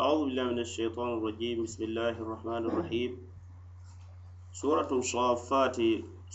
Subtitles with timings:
[0.00, 3.10] أعوذ بالله من الشيطان الرجيم بسم الله الرحمن الرحيم
[4.52, 5.76] سورة الصافات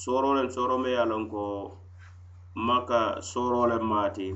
[0.05, 1.45] سورة لن سورة ميالنكو
[2.55, 4.29] مكة سورة لن ماتي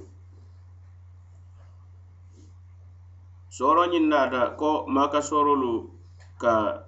[3.50, 5.96] سورة نيناتا كو مكة سورة لو
[6.38, 6.84] ka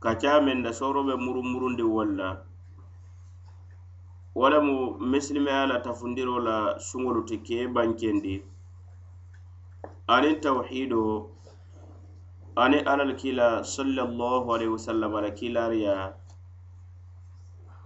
[0.00, 2.46] ka camen da soro be muru murundi walla
[4.34, 8.34] wala mu misilimeya la tafundiro la suŋolu ti ke bankendi
[10.07, 11.29] aniŋ tawhido
[12.57, 16.17] ani alal kila sallallahu alaihi wasallam ala kilariya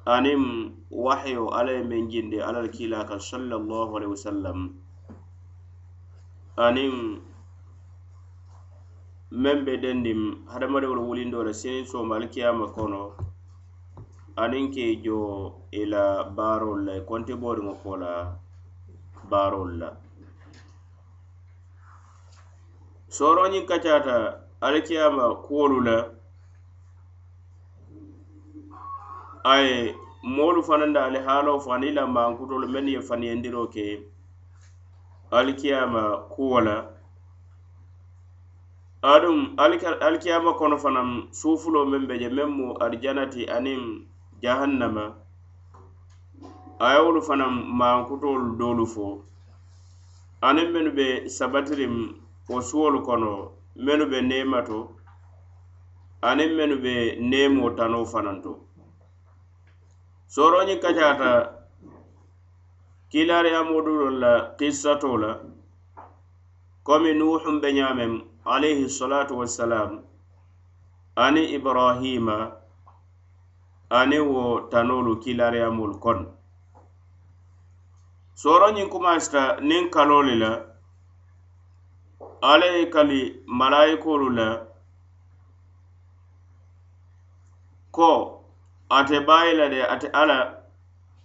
[0.05, 0.41] aniŋ
[0.89, 2.71] wahyo alla ye meŋ jindi alla le
[3.09, 4.79] kan sallallahu alaihi wasallam
[6.55, 6.93] aniŋ
[9.43, 13.11] meŋ be dendim hadamadiŋolu wulindo le siniŋ sooma alikiyama kono
[14.39, 15.19] aniŋ ke jo
[15.71, 18.13] i la baarolu la i kontiboriŋo ko la
[19.29, 20.04] baarolu la.
[23.15, 24.15] soroñiŋ kacaata
[24.65, 25.97] alikiyama kuwolu la
[29.51, 29.95] a ye
[30.35, 33.85] moolu fanaŋ da alihaaloo fo aniŋ la maankutolu mennu ye faniyendiroo ke.
[35.37, 36.03] Alikiyama
[36.33, 36.75] kuwo la.
[39.13, 39.37] Aduŋ
[40.05, 41.09] alikiyama kono fanaŋ
[41.39, 43.81] suufuloo meŋ be je meŋ mu arijanati aniŋ
[44.43, 45.05] jahannama
[46.79, 49.05] a ye wolu fanaŋ maankutoolu doolu fo.
[50.47, 53.31] Aniŋ mennu be sabatiriŋ wo suwolu kono
[53.85, 54.77] mennu be neemato
[56.29, 56.93] aniŋ mennu be
[57.29, 58.51] neemoo tanoo fanaŋ to
[60.33, 61.31] sooroñiŋ kacaata
[63.11, 65.31] kiilaariyamoodulol la kissato la
[66.87, 68.11] komi nuhum be ñaameŋ
[68.53, 69.91] alayhi salatu wassalam
[71.23, 72.37] ani ibrahima
[73.99, 76.25] ani wo tanolu kiilaariyamolu kono
[78.41, 80.51] sooroñiŋ kumasita niŋ kaloo la
[82.51, 83.19] ala ye kali
[83.59, 84.47] malayikolu la
[87.91, 88.09] ko
[88.97, 90.37] ate bayi la de ate ala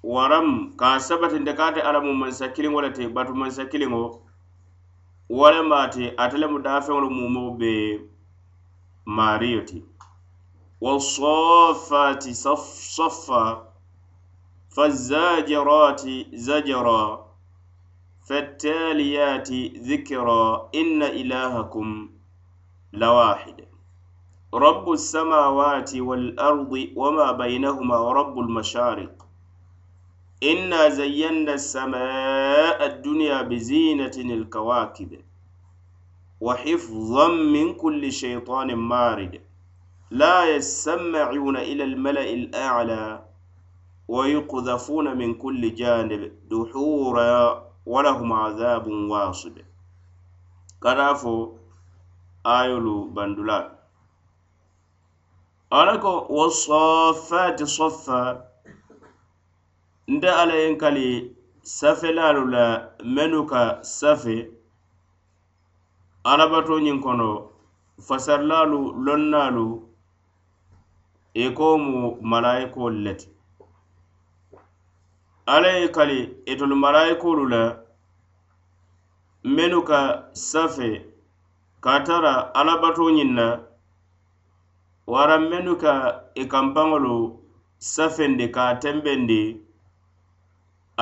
[0.03, 4.03] waram ka sabatinde ka ate ala mu mansa kiliŋo le te batu mansa kiliŋo
[5.39, 7.73] walema ate ate lemu daafeŋolu mumoo be
[9.17, 9.79] maariyo ti.
[10.81, 13.29] Wasofati صف
[14.71, 17.30] fazajirati فالزاجرات
[18.31, 22.11] فالتاليات ذكرى إن إلهكم
[22.93, 23.65] لواحد.
[24.55, 29.27] رب السماوات والأرض وما بينهما ورب المشارق.
[30.43, 35.21] إنا زينا السماء الدنيا بزينة الكواكب.
[36.41, 39.41] وحفظا من كل شيطان مارد.
[40.11, 43.25] لا يسمعون إلى الملأ الأعلى.
[44.09, 47.70] ويقذفون من كل جانب دحورا.
[47.93, 49.63] walahum azabun wasibe
[50.83, 51.59] kada fo
[52.45, 53.59] ayolu bandula.
[55.71, 58.43] Ala ko wasafati soffa
[60.09, 62.65] nde ala yen kali safelalu la
[63.05, 64.51] menu ka safe
[66.25, 67.29] alabato ñin kono
[68.07, 69.67] fasarlalu lonnalu
[71.35, 73.29] e i ko mu malayikoolu le ti
[75.47, 77.63] ala ye kali itolu malayikoolu la
[79.45, 80.01] mennu ka
[80.35, 80.91] safe
[81.81, 83.47] ka tara alabato ñiŋ na
[85.13, 85.93] wara mennu ka
[86.35, 87.17] e i kanpaŋolu
[87.81, 89.43] safendi ka tembendi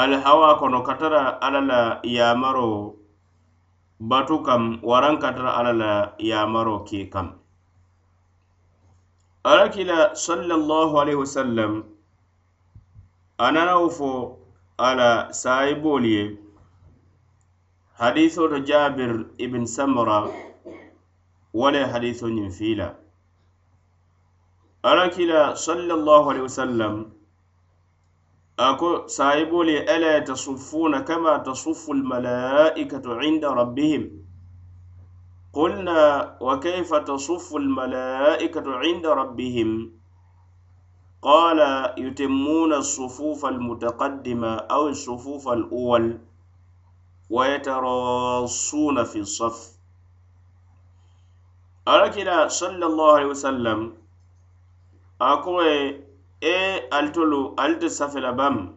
[0.01, 1.81] alihawa kono ka tara alla la
[2.17, 2.95] yamaro
[4.01, 5.93] batu kam waran ka tara alla la
[6.31, 7.35] yamaro ke kam.
[9.45, 11.73] Alakila sallallahu alaihi wasallam
[13.39, 14.39] a nana fo
[14.79, 16.25] ala sahibolu ye
[17.99, 20.33] حديث جابر ابن سمرة
[21.55, 22.95] ولا حديث ينفيلا
[24.85, 27.13] أركلا صلى الله عليه وسلم
[28.59, 34.11] أكو سايبوا لي ألا تصفون كما تصف الملائكة عند ربهم؟
[35.53, 39.93] قلنا وكيف تصف الملائكة عند ربهم؟
[41.23, 41.61] قال
[41.99, 46.28] يتمون الصفوف المتقدمة أو الصفوف الأول.
[47.30, 49.58] ويتراصون في الصف
[51.88, 53.80] أركنا صلى الله عليه وسلم
[55.22, 55.66] أقول
[56.44, 58.76] إيه ألتلو ألت سفل بام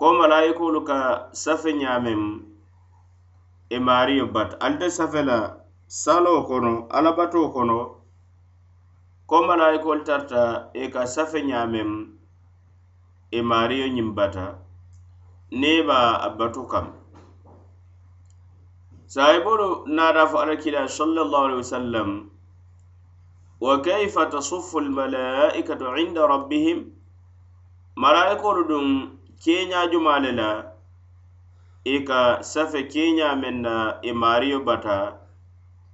[0.00, 2.42] كما لا يقول كسفل نعمم
[3.72, 5.28] إماريو بات ألت سفل
[5.88, 8.04] سالو كنو ألباتو كنو
[9.26, 11.90] ko malayikolu tarta i ka safe ñameŋ
[13.32, 14.08] i mario ñiŋ
[15.51, 16.93] ne ba a batu kam
[19.07, 22.29] sahibolu naata fo alakila sallallahu alaihi wasallam
[23.59, 26.91] wa kayfa tasuffu almalaikatu inda rabbihim?
[27.95, 30.49] Malaikolu dun keñajuma le la
[31.85, 35.17] i ka safe keña men na e i mario bata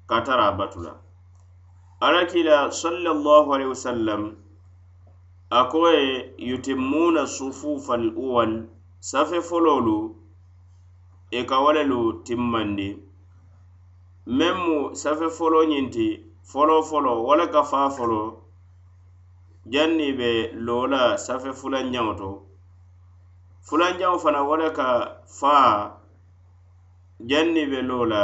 [0.10, 0.94] katara batula
[2.02, 4.36] alakila sallallahu alaihi wasallam
[5.50, 8.54] akoye yutimmuna sufufa al uwal
[9.10, 9.98] safe fololu
[11.32, 12.90] i e ka wo lelu timmandi.
[14.38, 16.08] Meŋ mu safe folo ñinti
[16.50, 18.22] folo folo wala ka faa folo
[19.74, 20.30] janni be
[20.66, 22.30] loola safe fulanjaŋo to.
[23.68, 24.88] Fulanjaŋo fana wala ka
[25.40, 25.70] faa
[27.30, 28.22] janni be loola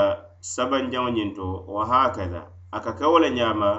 [0.53, 2.41] sabanjaŋo ñiŋ to wa hakada.
[2.75, 3.71] A ka ke wo le ñaama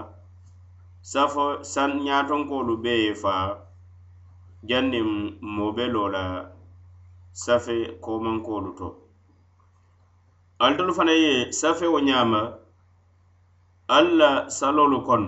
[1.12, 3.46] safo san ñaatonkolu bee ye faa
[4.68, 4.98] janni
[5.54, 6.22] moo be loola
[7.32, 8.96] safe komankolu to.
[10.60, 12.58] Alitolu fana ye safe wo ñaama
[13.88, 15.24] alla salolu kon.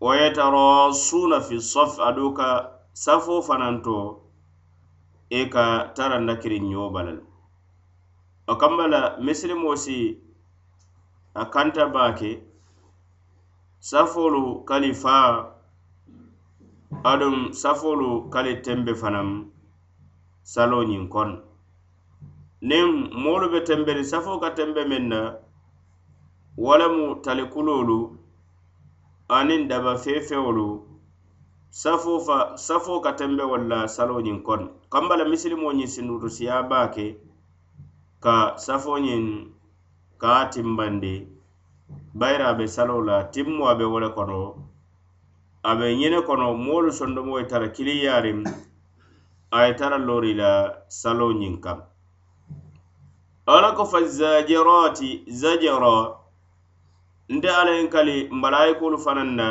[0.00, 2.48] Wa yatarasuna fi saf aduŋ ka
[2.92, 3.96] safo fananto
[5.30, 5.64] i e ka
[5.94, 7.18] taranda kiriŋ ñobalal
[8.46, 9.96] o kambala misilimo si
[11.34, 12.30] a kanta baake
[13.80, 15.30] safolu kali faa
[17.10, 19.50] adum safolu kali tembe fanam.
[20.52, 21.36] saloñiŋ kono
[22.68, 22.88] niŋ
[23.22, 25.20] moolu be tembeni safo ka tembe meŋ na
[26.64, 27.98] wo lemu talikuloolu
[29.36, 30.66] aniŋ daba feefeŋolu
[31.82, 37.06] safo fa safo ka tembe walla saloñiŋ kono kamba la misilimo ñiŋ sindutusiya baa ke
[38.24, 39.24] ka safoñiŋ
[40.20, 41.14] ka a timbandi
[42.18, 44.38] bayira a be saloo la timmo a be wo le kono
[45.68, 48.38] a be ñine kono moolu sondomo ye tara kiliyaariŋ
[49.50, 50.50] a ye tara loori la
[50.88, 51.78] saloo ñiŋ kaŋ
[53.54, 55.10] ala ko fa zajirati
[55.40, 55.96] zajira
[57.34, 59.48] nte ala yin kali malayikolu fanaŋ na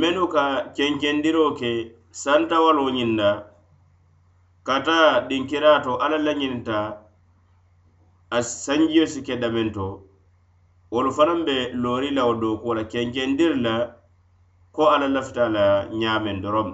[0.00, 0.44] mennu ka
[0.76, 1.70] kenkendiro ke
[2.22, 3.28] santawalo ñiŋ na
[4.66, 4.98] kata
[5.28, 6.78] dinkira to ala la ñinta
[8.30, 9.86] a sanjiyo si ke dameŋ to.
[10.92, 13.74] Wolu fanaŋ be loori la wo dookuwo la kenkendiri la
[14.74, 15.64] ko ala lafita la
[16.00, 16.68] ñaameŋ doroŋ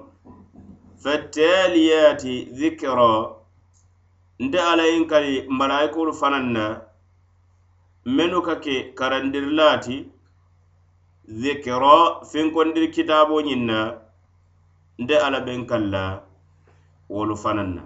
[1.06, 3.10] fattaliyati dhikra
[4.38, 6.64] nte alla yin kali malayikolu fanaŋ na
[8.16, 9.96] mennu ka ke karandirila ti
[11.42, 11.96] dhikra
[12.30, 13.78] finkondiri kitaabo ñiŋ na
[15.02, 16.04] nte alla ben kalla
[17.14, 17.82] wolu fanaŋ na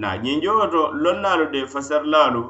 [0.00, 2.42] na ñinjowo to lonnaalu de fasarilaalu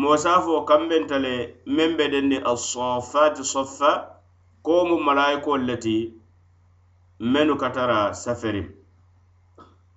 [0.00, 1.34] moo se a fo kambenta le
[1.76, 3.90] meŋ be dendi asofati soffa
[4.64, 5.96] ko mu malayikolu le ti
[7.20, 8.70] mennu ka tara saferi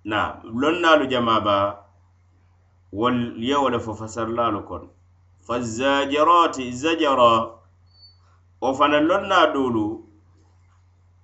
[0.04, 1.84] na lonnaalu jamaba
[2.92, 4.88] wol ye le fo fasarlaalu kono
[5.46, 7.58] fazajarati zajara
[8.60, 10.04] wo fana lonna doolu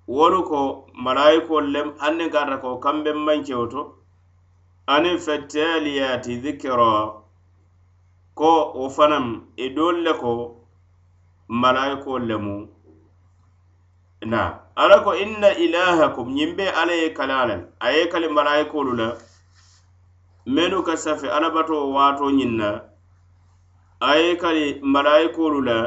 [0.08, 3.82] wolu ko malayikolu lem anniŋ karata ko kambeŋ mankewo to
[4.86, 6.92] aniŋ fettaaliyati zikira
[8.34, 9.26] ko wo fanaŋ
[9.56, 10.32] i e doolu le ko
[11.48, 12.73] malayikolu lemu
[14.26, 14.60] na.
[14.76, 18.92] Ala ko inna ilahakum ñiŋ be alla ye kala a la a ye kali malayikolu
[18.94, 19.08] e la.
[20.46, 22.68] Mennu ka safe alabato waato ñiŋ na
[24.00, 25.78] a ye kali malayikolu e la.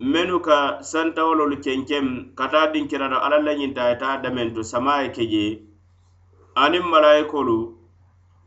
[0.00, 5.02] Mennu ka santawololu kenkem ka taa dinkirata alla la ñinta a ye taa damento sama
[5.02, 5.44] ye ke je
[6.56, 7.56] aniŋ malayikolu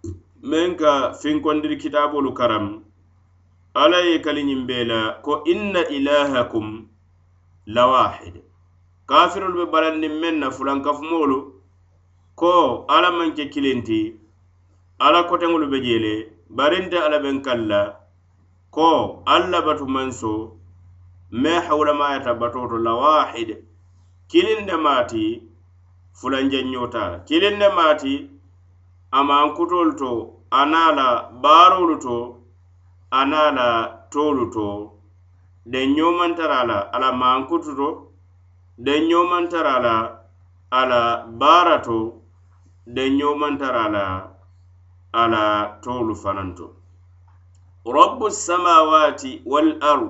[0.04, 0.10] e
[0.50, 2.68] meŋ ka finkondiri kitaabolu karam.
[3.76, 5.00] Alla ye kali ñiŋ bee la.
[5.26, 6.68] Ko inna ilahakum
[7.66, 8.42] lawahid
[9.14, 11.38] kafirolu be balandin meŋ na fulankafumoolu
[12.40, 12.52] ko
[12.94, 14.02] alla maŋ ke kilinti
[15.06, 16.24] alla koteŋolu be je barinte
[16.58, 17.62] bari nte alla beŋ kaŋ
[18.76, 18.88] ko
[19.34, 20.34] alla batu manso
[21.42, 23.50] me hawulamayata batoto to lawahid
[24.32, 25.26] kilinde maati
[26.20, 28.14] fulanjanñota kilinde de maati
[29.18, 30.12] amankutolu to
[30.60, 31.08] ana la
[31.44, 32.18] baarolu to
[33.20, 33.68] ana la
[34.12, 34.68] toolu to
[35.72, 37.88] de ñomantara la ala mankutu to
[38.86, 39.96] den ñomantara la
[40.80, 41.02] ala
[41.40, 41.98] baara to
[42.96, 44.06] den ñomantara la
[45.22, 45.44] ala
[45.84, 46.66] tolu fanaŋ to.
[47.96, 50.10] Rabbu samawati wal ard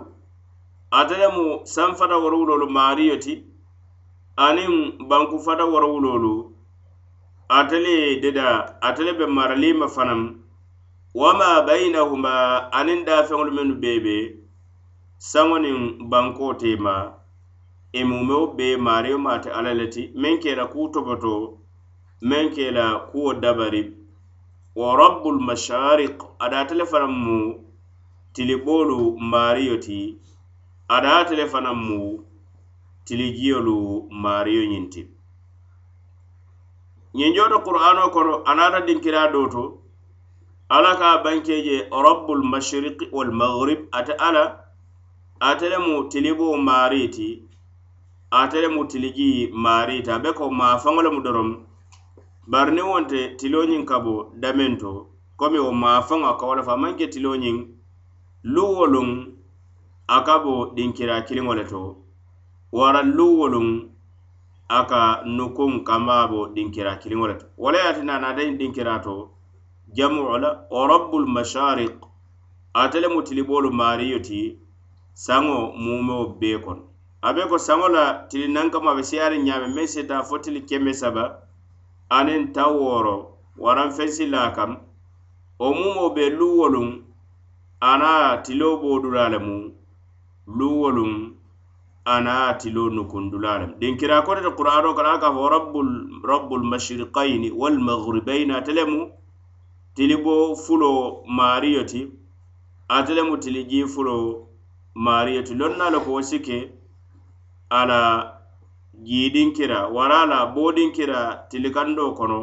[0.99, 3.33] ate lemu sanfata warawulolu maariyo ti
[4.45, 4.73] aniŋ
[5.09, 6.33] bankufata warawulolu
[7.57, 8.47] ate le deda
[8.87, 10.21] atele be maralima fanaŋ.
[11.19, 12.33] Wama bainahuma
[12.77, 14.15] aniŋ dafeŋolu mennu bee be
[15.29, 15.77] saŋo niŋ
[16.11, 16.95] banko tema
[17.93, 21.33] E i be bee mate ala alla le ti meŋ kela ku toboto
[22.29, 23.83] meŋ kela kuwo dabari.
[24.75, 27.37] Wa rabbul masharik ada tele fanaŋ mu
[28.33, 28.97] tiliboolu
[29.31, 29.99] maario ti
[30.95, 31.99] ada tele fanaŋ mu
[33.05, 33.75] tilijiyolu
[34.23, 35.01] maario ñiŋ ti
[37.17, 39.63] ñiŋ jooto qur'ano kono anaata dinkira doto
[40.75, 44.43] ala ka banke je rabbul mashriqi wal maghrib ate ala
[45.49, 47.27] ate le mu tiliboo maarii ti
[48.39, 49.29] atele mu tiliji
[49.63, 51.49] maarita be ko maa faŋo lemu dorom
[52.51, 54.91] bari ni wonte tiloñiŋ ka bo dameŋ to
[55.39, 57.57] komi wo maa faŋo a ka wo le fa maŋ ke tiloñiŋ
[58.53, 59.09] luwoluŋ
[60.15, 61.81] a ka bo dinkira kiliŋo le to.
[62.77, 63.67] Wara luwoluŋ
[64.77, 65.01] a ka
[65.37, 67.45] nukuŋ kamba bo dinkira kiliŋo le to.
[67.61, 69.15] Wo le ye a tinna naata ñiŋ dinkira to
[69.95, 71.95] jamuo la wa rabbul mashariq
[72.81, 74.39] ate le mu tiliboolu maariyo ti
[75.25, 76.83] saŋo mumeo bee kono
[77.27, 80.61] a be ko saŋo la tili nankama a be seyaariŋ ñaame meŋ seta fo tili
[80.69, 81.23] keme saba
[82.17, 83.15] aniŋ taŋ wooro
[83.63, 84.71] waraŋ fensi la kam.
[85.59, 86.89] Wo mumo be luwoluŋ
[87.91, 88.11] ana
[88.45, 89.55] tiloo boodula lemu
[90.57, 91.11] luwoluŋ
[92.13, 95.89] ana tiloo nukundulaa lemu dinkira kote te qur'ano kana a ka fo rabbul
[96.31, 98.99] rabbul mashriqaini wal maghribaini ate lemu
[99.95, 100.89] tili bo fulo
[101.37, 102.01] maariyo ti
[102.95, 104.13] ate lemu tili jii fulo
[105.05, 106.57] maariyo ti loŋ naa le ko wo sike
[107.79, 107.99] ala
[109.07, 112.39] jiidinkira wara la boodinkira tilikandoo kono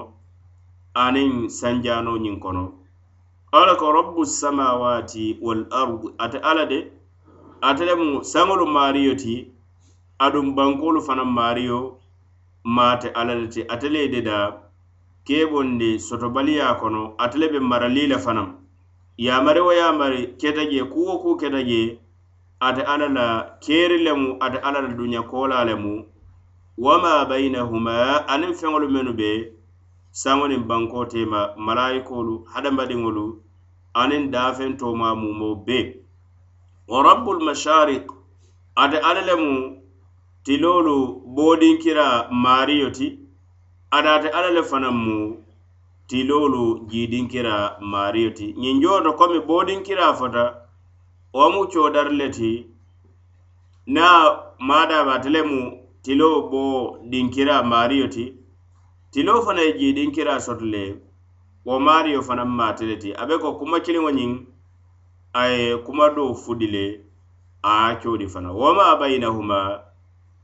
[1.04, 2.64] aniŋ sanjaanoo ñiŋ kono.
[3.58, 6.78] Ala ko rabbu samawati wal ardi ate ala de
[7.68, 9.34] ate lemu saŋolu maariyo ti
[10.25, 11.78] aduŋ bankolu fanaŋ maariyo
[12.76, 13.60] maate ala le ti.
[13.72, 14.46] Ate le de daa
[15.26, 18.49] keebondi sotobaliya kono ate le be marali le fanaŋ
[19.26, 21.80] yamari wo yamari keta je kuwo ku keta je
[22.66, 23.26] ate alla la
[23.64, 26.04] keeri lemu ate alla la duña koola lemu
[26.78, 27.94] wama bainahuma
[28.32, 29.30] aniŋ feŋolu mennu be
[30.12, 33.26] saŋo niŋ banko tema malayikolu hadamadiŋolu
[34.00, 35.78] aniŋ daafeŋ toma mumo be.
[36.88, 38.06] Wa rabbul masharik
[38.82, 39.52] ate alla lemu
[40.44, 40.96] tilolu
[41.36, 43.08] boodinkira maariyo ti
[43.96, 45.18] ada ate alla le fanaŋ mu
[46.08, 47.56] tilolu jiidinkira
[47.92, 50.44] maariyo ti ñiŋ joto komi boodinkira fota
[51.32, 52.66] wo mu coodari le ti
[53.87, 54.04] na
[54.58, 55.60] a ate le mu
[56.02, 58.34] tiloo bo dinkira mario ti.
[59.10, 61.00] Tilo fana ye jii dinkira soto le
[61.64, 64.32] wo mario fana maate le ti abe ko kuma kiliŋo ñiŋ
[65.32, 67.00] a ye kuma do fudi le
[67.62, 68.50] a codi fana.
[68.52, 69.82] Woma bainahuma bayinahuma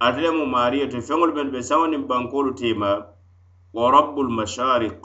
[0.01, 3.07] ate le mu mario ti feŋolu men be saŋo niŋ bankoolu teema
[3.75, 5.01] wa rabbul masharik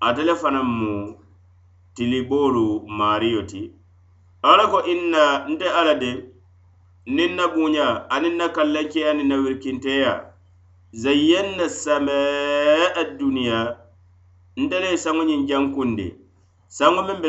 [0.00, 1.16] ate le fanaŋ mu
[1.94, 3.81] tiliboolu maario ti.
[4.42, 6.10] ala ko inna nte ala de
[7.06, 10.12] niŋ na buɲa aniŋ na kallankeya niŋ na wirkinteya.
[11.02, 13.58] Zayyanna samaa duniya
[14.56, 16.06] nte le saŋo ñiŋ jankundi
[16.76, 17.28] saŋo meŋ be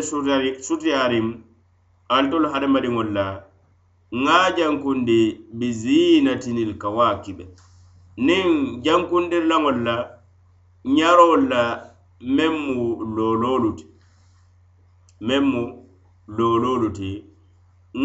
[0.67, 1.27] sutiyariŋ
[2.13, 3.25] alitolu hadamadiŋol la
[4.23, 5.19] ŋa jankundi
[5.59, 7.45] bizinatinil kawakibe.
[8.17, 8.47] Niŋ
[8.85, 9.95] jankundirlaŋol la
[10.95, 11.61] ñarowol la
[12.35, 12.75] meŋ mu
[13.15, 13.85] loololu ti.
[15.27, 15.82] Meŋ mu
[16.27, 17.11] loololu ti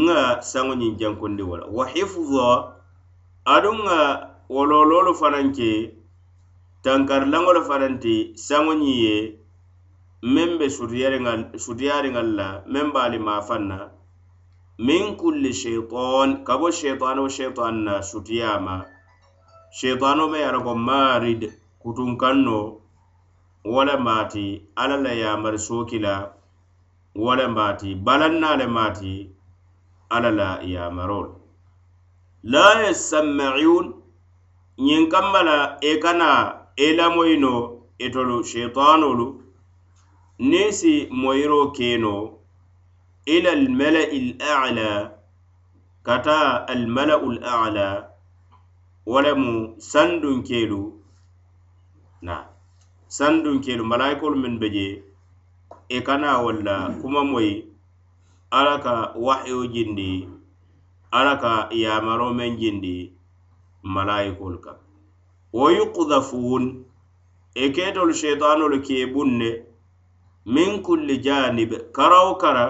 [0.02, 1.64] nga saŋo ñiŋ jankundi wala.
[1.76, 2.48] Wa hifuza
[3.54, 3.98] aduŋ ŋa
[4.54, 5.70] wo looloolu fanaŋ ke
[6.84, 8.14] tankarilaŋolu fanaŋ ti
[8.46, 9.16] saŋo ñiŋ ye
[10.34, 10.66] meŋ be
[11.64, 13.78] sutiyariŋal la meŋ be ali maafaŋ na
[14.86, 18.76] min kulli sheitan ka bo sheitano sheitan na sutiyama.
[19.78, 21.42] Sheitano me ye ko marid
[21.82, 22.58] kutunkanno
[23.64, 24.46] wo le maati
[24.80, 25.98] alla la yamari sooki
[27.14, 29.30] wo le maati balanna le maati
[30.14, 31.28] alla la yamarol
[32.52, 33.86] la yasammaun
[34.86, 36.28] ñiŋ kamma la i e kana
[36.76, 37.52] e i lamoyi no
[38.04, 39.26] itolu e sheitanolu
[40.50, 42.14] niŋ si moyiro keno
[43.34, 44.88] ila almalai lala
[46.06, 46.38] kata
[46.72, 47.88] almalau lala
[49.10, 49.52] wo lemu
[49.90, 50.82] sandunkelu
[52.26, 52.34] na
[53.16, 54.86] sandunkelu malaikolu minnu be je
[55.88, 57.64] i kana walla kuma moyi
[58.50, 60.28] alla ka wahiyo jindi
[61.10, 63.12] alla ka yamaro men jindi
[63.82, 64.72] malayikol ka.
[65.52, 66.84] Wo yuqdafun
[67.54, 69.64] i e ketolu sheitanolu ke bunne
[70.46, 72.66] min kulli janib karawo kara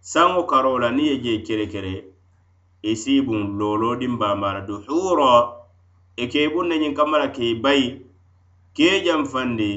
[0.00, 1.94] saŋo karo la niŋ ye je kerekere
[2.82, 5.32] i siibun looloo dinbambara duhura
[6.16, 7.88] i e ke bunne ñiŋ kamma la ke bayi
[8.76, 9.70] ke janfandi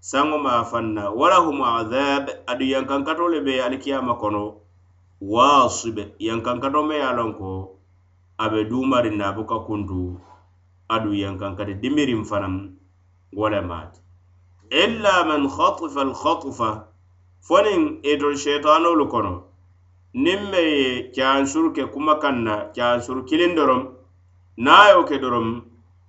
[0.00, 4.56] saŋo ma fanna walahum adhab adu yankankato le be alikiyama kono
[5.20, 7.76] waasibe yankankato me ye a loŋ ko
[8.38, 10.16] a be duumari na buka kuntu
[10.88, 12.54] adu yankankati dimirin fanaŋ
[13.36, 14.00] wo le maati.
[14.70, 16.70] Illa man khatifa alkhatifa
[17.46, 19.44] fonin itol shetanolu kono
[20.14, 23.94] nin me ye caansuru ke kuma kanna na kilin dorom
[24.56, 25.62] nayo ke dorom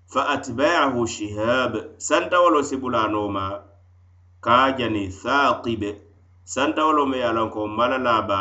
[0.07, 3.70] fa atbaahu shihab santawalo sibulanoma
[4.45, 5.89] kajani saakibe
[6.53, 8.39] santawolo me ye a loŋ ko mala laaba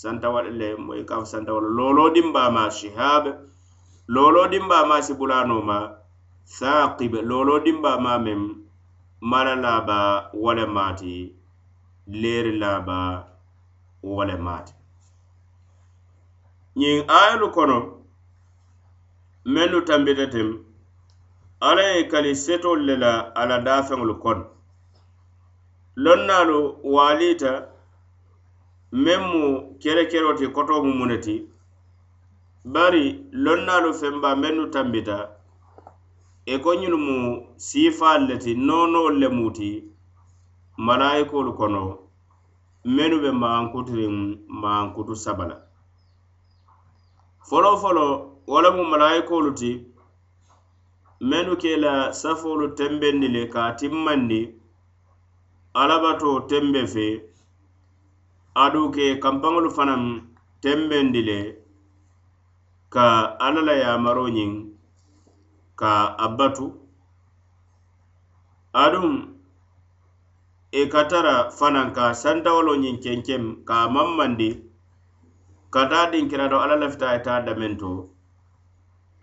[0.00, 3.30] santawala le moyi ka fo santawala looloo dimbaama shihabe
[4.14, 5.78] lolo dimbaama sibulaanooma
[6.56, 8.40] saakibe looloo dimbaama meŋ
[9.30, 9.98] mala laaba
[10.42, 11.14] wo le maati
[12.20, 12.98] leeri laaba
[14.02, 14.36] wo le
[16.80, 17.78] ñiŋ ayolu kono
[19.52, 20.48] mennu tambita tem
[21.68, 24.44] alla ye kali setolu le la a la daafeŋolu kono
[26.04, 26.58] lonnaalu
[26.94, 27.52] waaliita
[29.04, 29.42] meŋ mu
[29.82, 31.34] kerekero ti koto mu mune ti
[32.74, 33.04] bari
[33.44, 35.16] lonnaalu fenba mennu tambita
[36.52, 37.16] e ko ñunu mu
[37.66, 39.70] siifaalu le ti noonoolu le mu ti
[40.86, 41.82] malayikolu kono
[42.96, 44.14] mennu be maankutiriŋ
[44.62, 45.56] maankutu saba la
[47.48, 48.06] folo folo
[48.50, 49.70] wo lemu malayikolu ti
[51.28, 54.40] mennu ke la safoolu tembendi le ka a timmandi
[55.80, 57.06] alabato tembe fe
[58.64, 60.02] adu ke kampaŋolu fanaŋ
[60.62, 61.38] tembendi le
[62.94, 63.06] ka
[63.46, 64.52] alla la yamaro ñiŋ
[65.80, 65.92] ka
[66.24, 66.66] a batu
[68.84, 69.10] aduŋ
[70.80, 74.50] i ka tara fanaŋ ka santawolo ñiŋ kenkem ka a mammandi
[75.74, 77.90] ka taa dinkirato alla lafita ye taa dameŋ to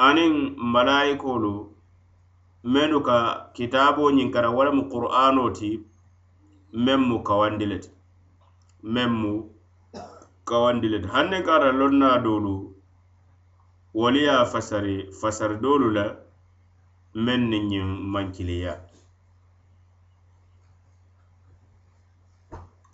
[0.08, 0.34] aniŋ
[0.74, 1.54] malayikolu
[2.74, 3.18] mennu ka
[3.56, 5.72] kitaabo ñiŋ kara walamu qur'ano ti
[6.74, 7.90] meŋ mu kawandi le ti
[8.94, 9.32] meŋ mu
[10.50, 12.54] kawandi le ti hanne ka ata loŋ na doolu
[14.00, 16.06] wolu ye fasari fasari doolu la
[17.26, 18.74] meŋ ni ñiŋ mankiliya.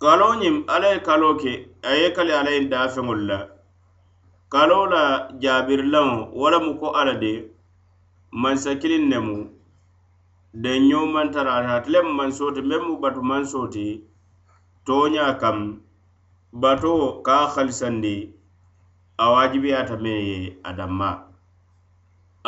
[0.02, 1.52] Kaloo ñiŋ alla ye kaloo ke
[1.88, 3.38] a ye kali alla ye daafeŋolu la.
[4.52, 5.02] Kaloo la
[5.42, 7.32] jaabirilaŋo wo lemu ko alla de
[8.42, 9.36] mansa kiliŋ ne mu
[10.54, 13.86] denño maŋ tara ate le mu mansoo meŋ mu batu mansoo ti
[14.86, 15.58] tooña kam
[16.62, 18.16] bato ka a halisandi
[19.22, 21.10] a waajibiyata meŋ ye a danma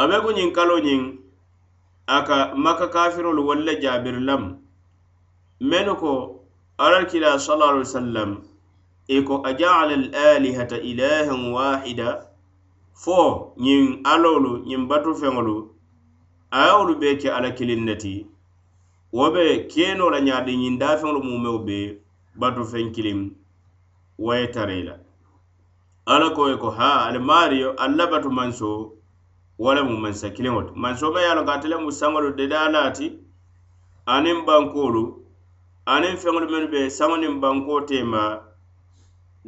[0.00, 1.02] a be ku ñiŋ kaloo ñiŋ
[2.06, 4.50] a ka maka kafirolu wolu le jaabiri lamu
[5.68, 6.12] mennu ko
[6.84, 8.30] alal kila sala ali wasallam
[9.06, 12.08] i ko ajaala al alihata ilahan wahida
[13.02, 13.18] fo
[13.64, 15.71] ñiŋ alolu ñiŋ batu feŋolu
[16.52, 18.26] a ye wolu bee ke ala kiliŋ ne ti
[19.12, 21.78] wo be keenoo la ñaadi ñiŋ daafeŋolu mumeo be
[22.40, 23.18] batu feŋ kiliŋ
[24.24, 24.94] wo ye tara i la
[26.12, 28.68] alla ko ye ko ha ali maario alla batu manso
[29.58, 31.90] wo le mu mansa kiliŋo ti manso ma ye a loŋ ko ate le mu
[32.00, 33.06] saŋolu dedaa laa ti
[34.14, 35.02] aniŋ bankoolu
[35.94, 38.22] aniŋ feŋolu mennu be saŋo niŋ bankoo teema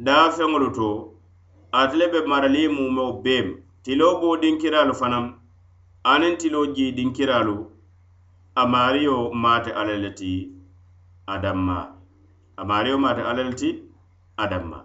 [0.05, 0.89] daafeŋolu to
[1.79, 5.44] ate le be marali mumeo beema tiloo boo dinkiraalu fanaŋ
[6.11, 7.55] aniŋ tiloo jiidinkiraalu
[8.61, 10.31] a maario maate alla le ti
[11.33, 11.77] adamma.
[12.57, 13.69] A maario maate alla le ti
[14.43, 14.79] adamma.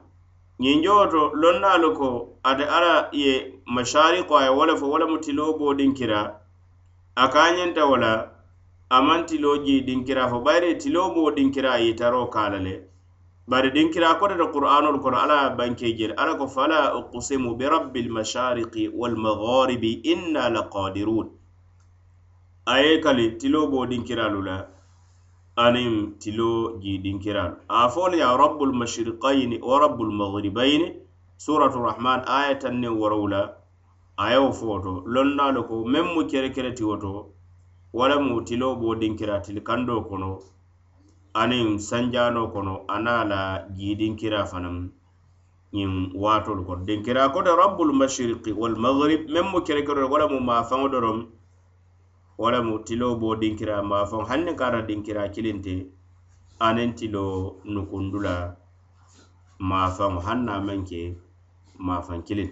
[0.61, 2.09] Ñiŋ jowo to lonnaalu ko
[2.49, 3.33] ate alla ye
[3.75, 6.21] mashariko a ye wo le fo wo lemu tiloo boo dinkira
[7.23, 8.13] a ka ñenta wo la
[8.91, 12.75] a maŋ tiloo jii dinkira fo bayiri tiloo boo dinkira a yitaroo ka la le
[13.51, 18.83] bari dinkira kotata qur'anol kono ala ye banke jele ala ko fala uqsimu birabbi lmashariki
[19.01, 21.27] walmagharibi inna laqadirun
[22.73, 24.57] a ye kali tilo bo dinkiralu la
[25.65, 30.89] aniŋ tilo ji dinkiralu a folu ya rabbul mashriqayni wa rabbul maghribayni
[31.47, 33.43] suratu rahman aya tanne worow la
[34.17, 37.13] a ye wo foto lonnaalu ko meŋ mu kerekeretiwo to
[37.99, 40.39] wala mu tilo bo dinkira tili kando kono
[41.35, 43.43] aniŋ sanjano kono ana la
[43.77, 44.91] jiidinkira fanaŋ
[45.73, 46.85] ñiŋ waatolu kono.
[46.87, 51.19] Dinkira kote rabbul mashriqi wal maghrib meŋ mu kerekero wo lemu maafaŋo dorom
[52.39, 55.87] wo lemu tiloo bo dinkira maafaŋo hanni kata dinkira kilinti
[56.67, 58.57] aniŋ tiloo nukundu la
[59.59, 61.03] maafaŋo haŋ na meŋ ke
[61.79, 62.51] maafaŋ kilin.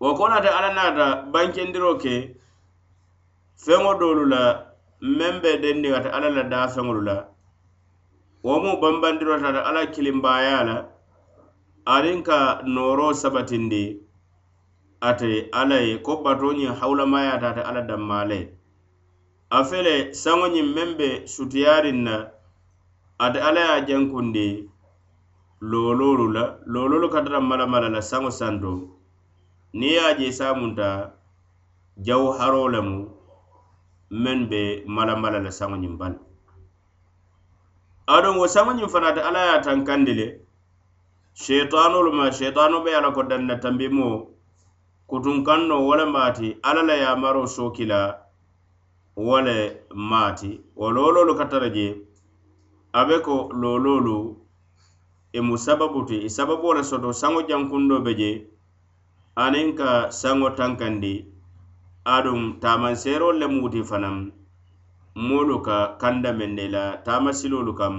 [0.00, 2.14] Wo konate alla naata bankendiro ke
[3.56, 4.65] feŋo doolu la
[5.00, 7.16] meŋ be dendiŋata alla la daafeŋolu la.
[8.42, 10.76] Wo mu bambandirotata alla kilimbaaya la.
[11.86, 14.00] Aniŋ ka nooroo sabatindi
[15.00, 18.40] ate alla ye ko bato ñiŋ hawulamayata ate alla danmaa le
[19.50, 22.14] a fele saŋo ñiŋ meŋ be sutiyaariŋ na
[23.24, 24.48] ate alla ye a jankundi
[25.60, 26.44] looloolu la.
[26.66, 28.72] Looloolu ka tara malamala la saŋo santo.
[29.78, 30.88] Niŋ ye a je saamunta
[32.06, 33.15] jawharoo lemu.
[34.10, 36.18] men be malambala la saŋo ñiŋ bala.
[38.14, 40.26] Aduŋ wo saŋo ñiŋ fanaŋ alla ye a tankandi le
[41.34, 44.30] sheitanolu ma sheitano be ala ko danna tambimo
[45.08, 48.00] kutun kanno wo le maati alla la yamaro sookila
[49.16, 50.60] wo le maati.
[50.76, 51.86] Wo loololu ka tara je
[52.92, 54.36] a be ko loololu
[55.32, 58.30] i mu sababu ti i sababu le soto saŋo jankundo be je
[59.36, 61.14] aniŋ ka saŋo tankandi
[62.14, 64.16] aɗum taamanseerolu le muti fanaŋ
[65.26, 67.94] moolu ka kanda mende la taamasiloolu kam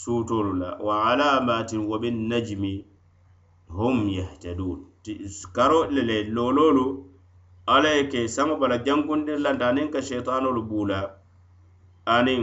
[0.00, 2.72] suutoolu la wa alamatin wa bin najmi
[3.76, 4.78] hum yahtadun.
[5.56, 6.84] Karo lele looloolu
[7.66, 11.00] alla ye ke saŋo bala jankundir lanta aniŋ ka sheitanolu buula
[12.16, 12.42] aniŋ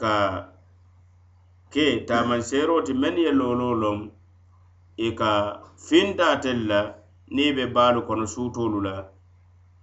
[0.00, 0.14] ka
[1.72, 3.98] ke tamanseero ti meŋ ye looloo loŋ
[4.96, 5.32] i e ka
[5.86, 6.80] fintatel la
[7.34, 8.94] niŋ i be baalu kono suutolu la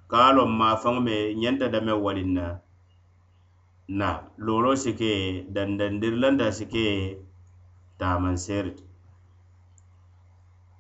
[0.10, 2.46] ka a loŋ maafaŋo me ñenta dame waliŋ na.
[4.00, 4.10] Na
[4.46, 5.12] looloo si ke
[5.54, 6.86] dandandirilanta si ke
[8.00, 8.84] tamanseeri ti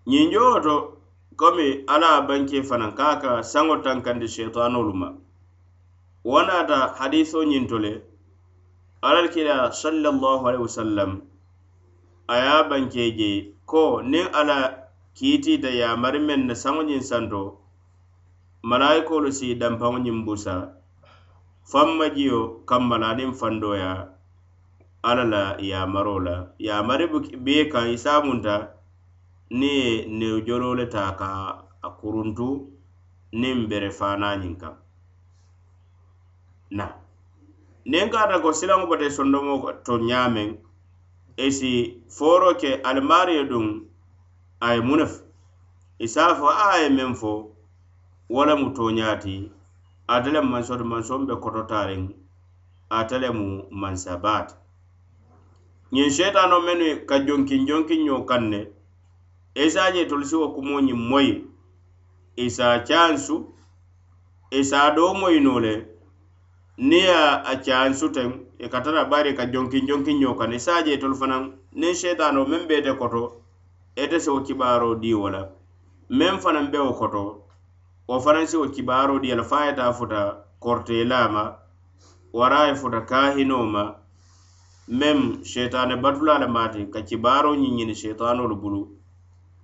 [0.09, 0.75] ñiŋ joo to
[1.39, 5.09] komi alla a banke fanaŋ ka a ka saŋo tankandi sheitanolu ma
[6.29, 7.93] wo naata hadisoo ñiŋ to le
[9.07, 11.11] alal kila sallallahu alaihi wasallam
[12.33, 13.29] aya banke je
[13.71, 14.57] ko nin ala
[15.17, 17.41] kiti da ya mari men na sango nyin santo
[18.63, 20.55] malayikolu si danpaŋo ñiŋ busa
[21.71, 23.91] famma jiyo kammala aniŋ fandoya
[25.09, 26.35] alla la yamaro la.
[26.59, 27.05] Yamari
[27.45, 28.55] bee kaŋ i se munta
[29.59, 31.27] niŋ ye newujoloo le taa ka
[31.81, 32.47] a kuruntu
[33.41, 34.75] niŋ bere faanaa ñiŋ kaŋ.
[36.77, 36.85] Na.
[37.85, 39.53] Niŋ kaata ko silaŋo bota sondomo
[39.85, 40.49] to ñaameŋ
[41.37, 41.71] i si
[42.15, 43.65] fooro ke alimaario duŋ
[44.59, 45.23] a ye munefu
[46.03, 47.31] i se a fo a ye meŋ fo
[48.29, 49.35] wo lemu toñaati
[50.13, 52.03] ate lemu mansoto mansoŋ be kototariŋ
[52.97, 53.45] ate lemu
[53.81, 54.55] mansabaati
[55.93, 58.61] ñiŋ seetano mennu e, ka jonkin jonkin ñoo kaŋ ne
[59.65, 61.33] isa e ñe tolisiwo kumo ñiŋ moyi
[62.45, 63.35] isa e cansu
[64.59, 65.73] isa doo moyinoo le
[66.89, 67.17] niŋ ye
[67.51, 68.29] a cansu teŋ
[68.63, 71.43] i ka tara bari ka jonkin jonkin ñoo kaŋ isa je tolu fanaŋ
[71.79, 73.21] niŋ seetano meŋ be ite koto
[74.03, 75.41] ite se wo kibaaroo dii wo la
[76.17, 77.48] meŋ fanaŋ be wo koto
[78.09, 80.19] wo fanaŋ siwo kibaaroo diyala fo a ye taa futa
[80.63, 81.43] korteelaa ma
[82.33, 83.83] wara a ye futa kaahinoo ma
[84.99, 85.17] meŋ
[85.49, 88.81] sheetaane batulaa le maati ka kibaaroo ñiŋ ñini sheetaanoolu bulu.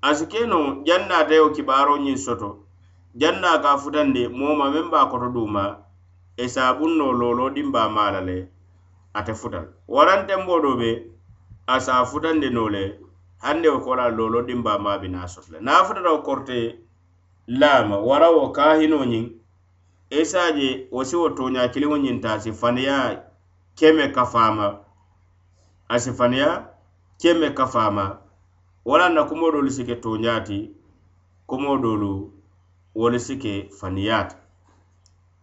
[0.07, 2.49] A si ke noo jaŋ na ate wo kibaaroo ñiŋ soto
[3.19, 5.63] jaŋ na ka futandi moo ma meŋ be a koto duuma
[6.37, 8.37] e saabuŋ noo looloo dimbaa maa la le
[9.17, 10.91] ate futal le do be
[11.67, 12.83] a se a futandi noo le
[13.43, 16.84] hande wo koolaa looloo dimbaa maa bi naa soto le niŋ a futata wo korte
[17.47, 19.29] lama warawo kahino kaahino
[20.09, 21.15] esaje isaa je wo si
[21.73, 22.97] kiliŋo ñiŋ ta si faniya
[23.77, 24.79] keme kafaama
[25.87, 26.49] a si faniya
[27.21, 28.17] keme kafaama
[28.85, 30.71] wala na kumo doolu si ke tooña ti
[31.47, 32.31] kumo doolu
[32.95, 33.69] wolu si ke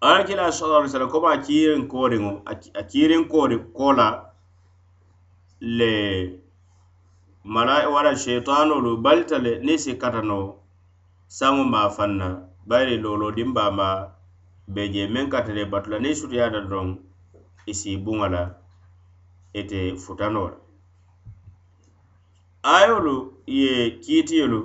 [0.01, 2.33] alakila sallallahu alaihi wasallam komo a kiiriŋ kooriŋo
[2.75, 3.93] a kiiriŋ koori ko
[5.61, 5.93] le
[7.45, 10.62] mala wala sheitanolu balita le niŋ si kata noo
[11.37, 12.29] saŋo maafaŋ na
[12.69, 13.89] bayiri loolodinbaa ma
[14.75, 16.89] be je meŋ ka tara i batu niŋ sutuyaata doroŋ
[17.71, 18.43] i si buŋa la
[19.61, 20.59] ite futanoo la
[22.77, 23.15] ayolu
[23.59, 24.61] ye kiitiyolu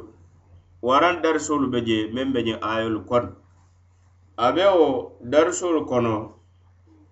[0.87, 3.29] waran darisolu be je meŋ be je ayolu kono
[4.45, 4.87] a be wo
[5.31, 6.13] darisolu kono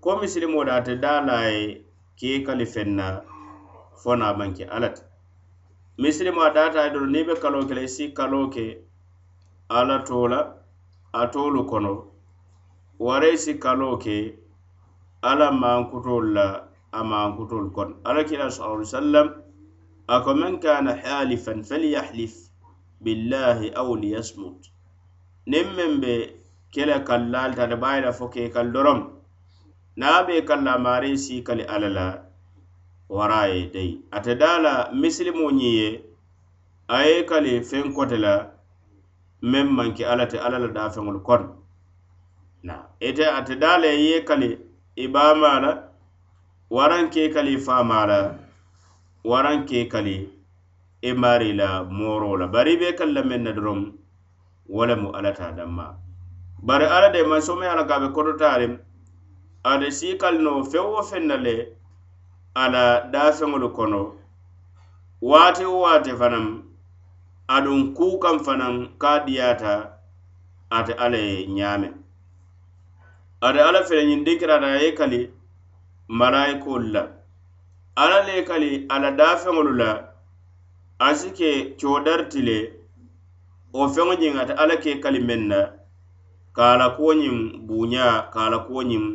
[0.04, 1.62] ko misilimo da ate daa la ye
[2.20, 3.06] kee kali feŋ na
[4.02, 5.02] fo naa maŋ ke alla ti
[6.02, 8.66] misilimo a daata ye doro niŋ i be kaloo ke la i si kaloo ke
[9.70, 10.40] ala tola
[11.14, 11.94] atolu kono.
[13.00, 14.36] Waraysi kalo ke
[15.24, 16.48] ala mankutol la
[16.94, 19.28] a mankutol kono ala kila sallallahu sallam
[20.08, 22.50] a ko man kana halifan falyahlif
[23.04, 24.72] billahi aw liyasmut.
[25.48, 26.14] Niŋ meŋ be
[26.72, 29.16] kele kallaal tata baayila fo ke kal dorom
[29.98, 32.26] na be kalla mari si kali alala
[33.10, 35.96] waraye dai ye dayi ate daa la misilimoo ñiŋ
[37.30, 38.55] kali fen kote la
[39.52, 41.48] meŋ maŋ ke alla te alla la daafeŋolu kono
[42.68, 42.76] na
[43.08, 44.50] ite ate daa ye kali
[45.04, 45.72] i baamaa la
[46.76, 48.20] waraŋ ke kali i faamaa la
[49.30, 50.16] waraŋ ke kali
[51.02, 52.48] i maari la mooroo la.
[52.48, 53.80] Bari i be kali la meŋ na doroŋ
[54.70, 55.88] wo lemu alla ta danma.
[56.68, 58.74] Bari alla de maŋ someya la ka a be kototaariŋ
[59.72, 61.56] ate sii kali noo feŋ wo feŋ na le
[62.64, 64.02] ala daafeŋolu kono.
[65.22, 66.65] Waati wo waati fanaŋ
[67.48, 69.74] aduŋ kukaŋ fanaŋ ka diyata
[70.70, 71.90] ate alla ye ñaame.
[73.42, 75.20] Ate alla fele ñiŋ dinkirata a ye kali
[76.08, 77.04] malayikolu la.
[77.96, 79.90] Alla le kali ala dafeŋolu la
[81.00, 82.58] asi ke codarti le
[83.74, 85.60] wo feŋo ñiŋ ate alla ke kali meŋ na
[86.56, 89.06] ka a la kuwo ñiŋ buuña ka a la kuwo ñiŋ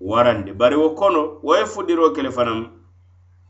[0.00, 2.60] warandi bari wo kono wo ye fudiroo kele fanaŋ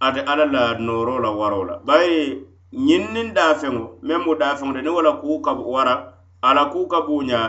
[0.01, 1.75] ate alla la nooro la waro la.
[1.85, 5.95] Bari ñiŋ niŋ dafeŋo meŋ mu dafeŋo de niŋ wo la kuu ka wara
[6.43, 7.41] ala kuu ka buuña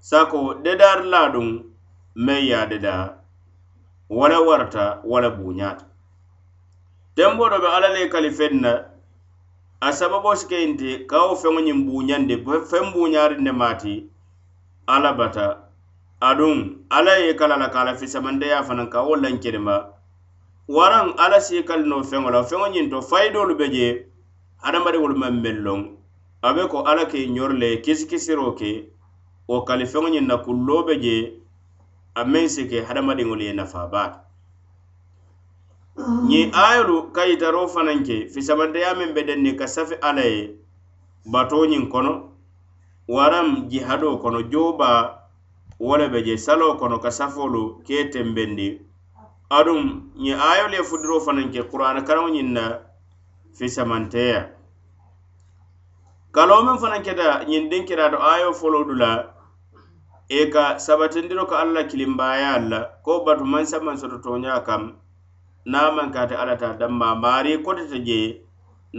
[0.00, 1.48] sako dedaari la duŋ
[2.24, 3.04] meŋ ye a dedaa
[4.10, 5.84] wo le warata wo le buuñata
[7.14, 8.72] tembo do be ala le kali feŋ na
[9.80, 12.34] a sababo si ke nti ka wo feŋo ñiŋ buuñandi
[12.70, 13.94] feŋ buuñaari ne maati
[14.86, 15.46] alla bata.
[16.20, 19.76] Aduŋ alla ye kala la ka a la fisamandeya fanaŋ ka wo lankenema
[20.68, 24.11] waraŋ alla si kali no feŋo la feŋo ñiŋ to fayidoolu be je
[24.64, 25.80] hadamadiŋolu maŋ meŋ loŋ
[26.46, 28.70] a be ko alla ke ňoru le kisikisiro ke
[29.48, 31.16] wo kalifeŋo ñiŋ na kulloo be je
[32.14, 34.18] a meŋ si ke hadamadiŋolu ye nafaa baata
[36.28, 40.56] ñiŋ ayolu ka yitaroo fanaŋ ke fisamanteya meŋ be denni ka safi alla ye
[41.32, 42.12] batoo ñiŋ kono
[43.08, 45.00] waraŋ jihadoo kono joobaa
[45.80, 48.68] wo le be je saloo kono ka safolu ke tembendi.
[49.50, 49.80] Aduŋ
[50.22, 52.64] ñiŋ ayolu ye fudiroo fanaŋ ke qur'ana karaŋo ñiŋ na
[53.56, 54.40] fisamanteya
[56.34, 57.82] kalo kaloo meŋ fanaŋ keta ñiŋ diŋ
[58.32, 59.12] ayo foloo du la
[60.28, 64.82] e ka sabatindiro ka alla kilimbaya la ko batu mansa maŋ soto toña kam
[65.72, 68.20] niŋ a alla ta damma mari kotete je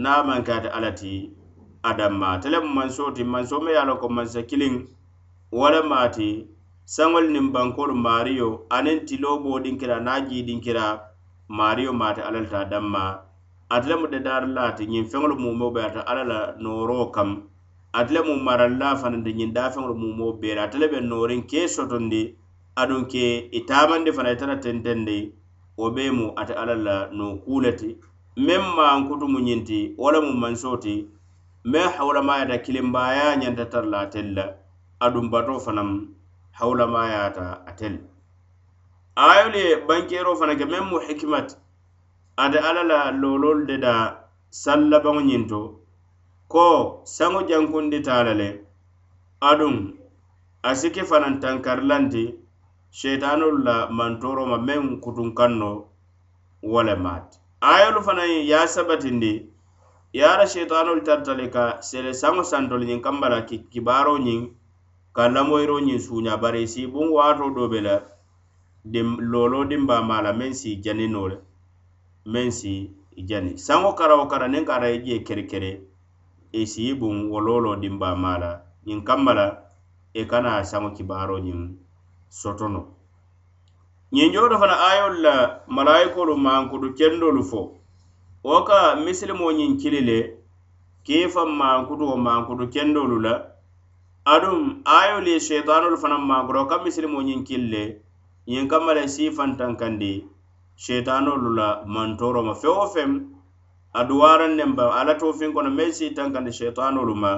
[0.02, 0.06] niŋ
[0.54, 1.14] a alla ti
[1.82, 4.74] a damma te lemu manso ti mansoo me ye ko mansa kiliŋ
[5.58, 6.30] wala mati
[6.94, 10.86] saŋol nin bankolu maario aniŋ tilo bo dinkira na ji dinkira
[11.48, 13.33] maario maate alla ta damma.
[13.74, 17.30] ate lemu de daarila ti ñiŋ feŋolu mumeo be ata alla la nooroo kam
[17.98, 22.22] ate le mu maralla fanandi ñiŋ daafeŋolu mumeo beela ate le be nooriŋ kee sotondi
[22.80, 23.24] aduŋ ke
[23.58, 23.60] i
[24.16, 25.18] fana itara tentendi
[25.78, 27.90] wo bee mu ate alla la noo kuu le ti.
[28.46, 30.94] Meŋ maankutu mu ñiŋ ti wo le mu mansoo ti
[31.72, 34.44] meŋ hawulamaayata kilimbaaya ñanta tara la atel la.
[35.04, 35.88] Aduŋ batoo fanaŋ
[36.58, 37.94] hawulamaayata atel
[39.16, 41.54] ayolu ye bankeeroo fana ke meŋ mu hikimati
[42.36, 43.94] ate alla la loololu de da
[44.50, 45.60] sallabaŋo ñinto
[46.52, 46.64] ko
[47.16, 48.48] saŋo jankundita la le
[49.50, 49.74] aduŋ
[50.68, 52.24] a si fanaŋ tankarilanti
[52.98, 55.70] sheitanolu la mantoro ma meŋ kutuŋ kaŋ no
[56.70, 57.36] wo le maati
[57.72, 59.32] ayolu fanaŋ ye a sabatindi
[60.16, 63.38] ye ala sheitanolu tarta le ka sele saŋo santolu ñiŋ kamba la
[63.72, 64.40] kibaaro ñiŋ
[65.16, 67.96] ka lamoyiro ñiŋ suuña bari si buŋ waato do be la
[68.92, 71.36] dim lolo dimba maa la meŋ si janinoo le.
[72.32, 72.72] meŋ si
[73.28, 73.58] jani.
[73.58, 75.70] Saŋo kara e e wo kara niŋ kara i je kerekere
[76.52, 78.50] i si i buŋ wololo dimbama la
[78.86, 79.46] ñiŋ kamma la
[80.14, 81.60] i kana saŋo kibaaro ñiŋ
[82.40, 82.80] sotono.
[84.14, 85.34] Ñiŋ jooto fana ayolu la
[85.76, 87.60] malayikolu mankutu kendolu fo.
[88.44, 90.18] Wo ka misilimo ñiŋ kili le
[91.06, 93.34] kei faŋ mankutu wo mankutu kendolu la
[94.24, 94.58] aduŋ
[94.98, 97.82] ayolu ye sheitanolu fanaŋ mankutu wo ka misilimo ñiŋ kili le
[98.48, 100.12] ñiŋ kamma la e sii fantankandi
[100.76, 103.10] sheitanolu la mantoroma feŋ wo feŋ
[103.94, 104.16] adu
[104.56, 107.32] nem ba alla to kono meŋ si tankandi sheitanolu e ma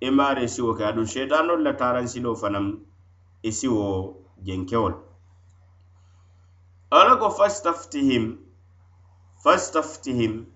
[0.00, 2.66] i maari i siwo ke aduŋ sheitanolu la taransilo fanaŋ
[3.42, 3.84] i e siwo
[4.46, 4.96] jenkewo le
[6.90, 8.24] alla ko fastaftihim
[9.44, 10.46] fastaftihim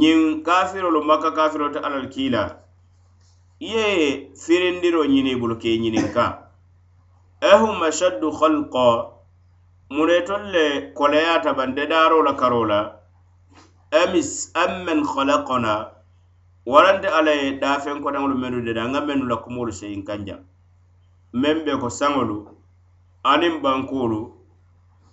[0.00, 2.42] ñiŋ kafirolu makka kafiro te alal le kiila
[3.60, 3.84] ye
[4.34, 6.24] firindiro ñini bulu ke ñininka
[7.40, 8.86] ehum ashaddu khalqa
[9.92, 12.80] muretol le koleyata bande daaro la karo la
[14.02, 15.92] amis ammen khalaqana
[16.66, 20.36] warante ala ye dafen kotaŋolu menu de da ŋa mennu la kumolu seyin kanja.
[21.34, 22.36] Meŋ be ko saŋolu
[23.24, 24.20] aniŋ bankolu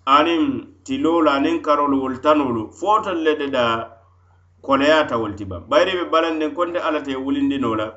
[0.05, 0.43] aniŋ
[0.85, 3.63] tilolu aniŋ karolu wolu tanolu fotolu le de da
[4.61, 7.87] koleyata wolu ti baŋ bayiri be balandin konte alla te wulindino la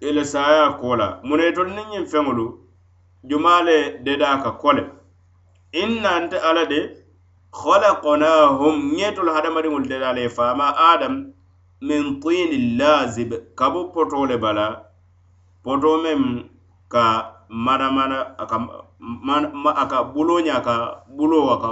[0.00, 2.46] i saya kola la muna niŋ ñiŋ feŋolu
[3.28, 4.99] juma le dedaa ka kole.
[5.72, 6.80] inna nte ala de
[7.58, 11.14] khalaqnahum ŋetolu hadamadiŋolu de ala ye faama adam
[11.86, 14.66] min tini lazib kabu poto le bala
[15.64, 16.20] poto meŋ
[16.92, 17.04] ka
[17.64, 18.56] manamana aka
[19.26, 20.74] ma, aka bulo ña ka
[21.16, 21.70] bulo aka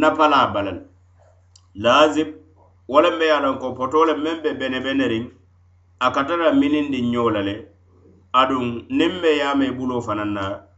[0.00, 0.72] napala bala
[1.84, 2.28] lazib
[2.88, 5.06] wala be yalan ko poto le meŋ be benebene
[6.00, 7.54] a ka tara minindi ñoo la le
[8.40, 8.64] aduŋ
[8.98, 10.69] niŋ me ye a fanaŋ na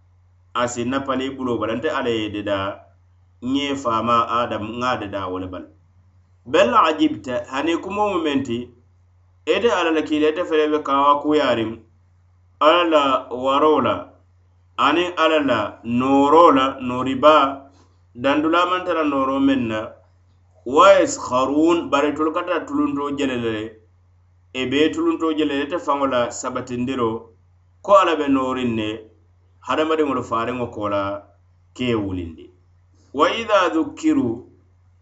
[0.55, 2.59] asinna pali bulo balante nte alla ye deda
[3.43, 5.65] ŋe faama adam ŋa deda wo bal.
[6.45, 8.69] Bala bel ajibta hani kumo mu menti
[9.47, 11.71] ite alla la kile ite fele be kawa kuyaariŋ
[12.61, 13.03] ala la
[13.45, 13.95] waro la
[14.77, 17.71] aniŋ alla la nooro la nooriba
[18.15, 19.81] dandulamanta la nooro meŋ na
[20.67, 23.77] wa yaskharun bari tolu kata tulunto jelele
[24.53, 27.11] e be tulunto jelele te faŋo la sabatindiro
[27.83, 29.12] ko ala be noorin ne
[29.67, 31.03] hadamadiŋolu faariŋo ko la
[31.77, 32.51] kee wulindi
[33.15, 34.29] wa ida dukkiru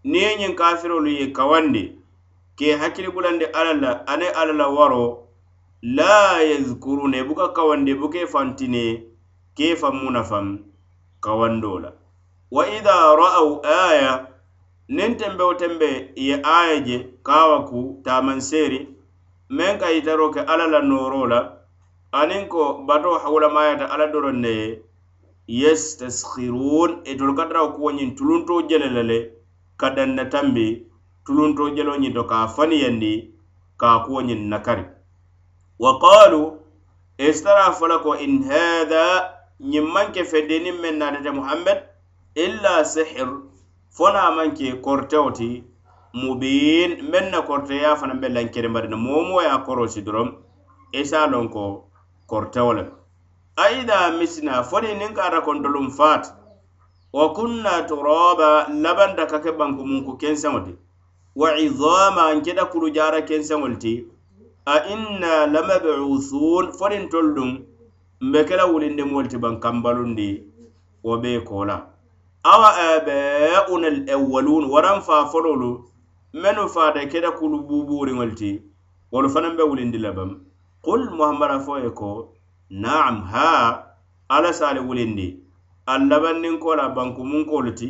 [0.04, 1.84] niŋ ye ñiŋ kafirolu ye kawandi
[2.56, 5.28] ke hakkili bulandi alla la ane alla la waro
[5.82, 8.84] la yazkuruna i buka kawandi i buke fantine
[9.56, 10.46] ke fammu nafaŋ
[11.20, 11.90] kawando la
[12.50, 14.12] wa ida ra'aw aya
[14.96, 18.80] niŋ tembe tembe ye aya je kawa ku tamanseeri
[19.56, 21.59] meŋ ka yitaro ke alla la nooro la
[22.12, 24.66] aniŋ ko bato hawulamayata alla doroŋ ne ye
[25.46, 29.18] yestaskhirun itolu e ka tara kuwo ñiŋ tulunto jele le le
[29.80, 30.86] ka danna tambi
[31.24, 33.12] tulunto jelo ñiŋ to ka faniyandi
[33.80, 34.84] ka kuwo ñiŋ nakari.
[35.78, 36.58] Wa qalu
[37.18, 39.04] istara fola ko in hada
[39.60, 41.78] ñiŋ maŋ ke fedeniŋ meŋ naatete muhammad
[42.34, 43.28] illa sihir
[43.94, 45.62] fo na maŋ ke kortewo ti
[46.12, 50.28] mubin meŋ na korteya fanaŋ be lankerimbari na moo moo ye a korosi doroŋ
[50.92, 51.89] isa lon ko
[52.30, 52.84] kortewo le
[53.64, 56.30] aida misina foni niŋ ka ata kontolum faati
[57.12, 60.72] wa kunna turaba labanta ka ke banku munku kenseŋo ti.
[61.40, 64.06] Wa idama nkeda kurujara kenseŋol ti.
[64.66, 67.50] A inna lamabuthun foniŋ tollu duŋ
[68.20, 70.30] mbe kela wulindimol ti ban kambalundi
[71.02, 71.76] wo be kola.
[72.52, 75.70] Awa abauna al awwalun waran fa fololu
[76.32, 78.62] menu faata keda kulu buburiŋol ti
[79.12, 80.10] wolu fanaŋ be wulindi le
[80.82, 82.32] qul muhammada fo ye ko
[82.70, 83.84] naam ha
[84.28, 85.38] alla sali wulindi
[85.86, 87.88] al labanninkola bankumunkoolu ti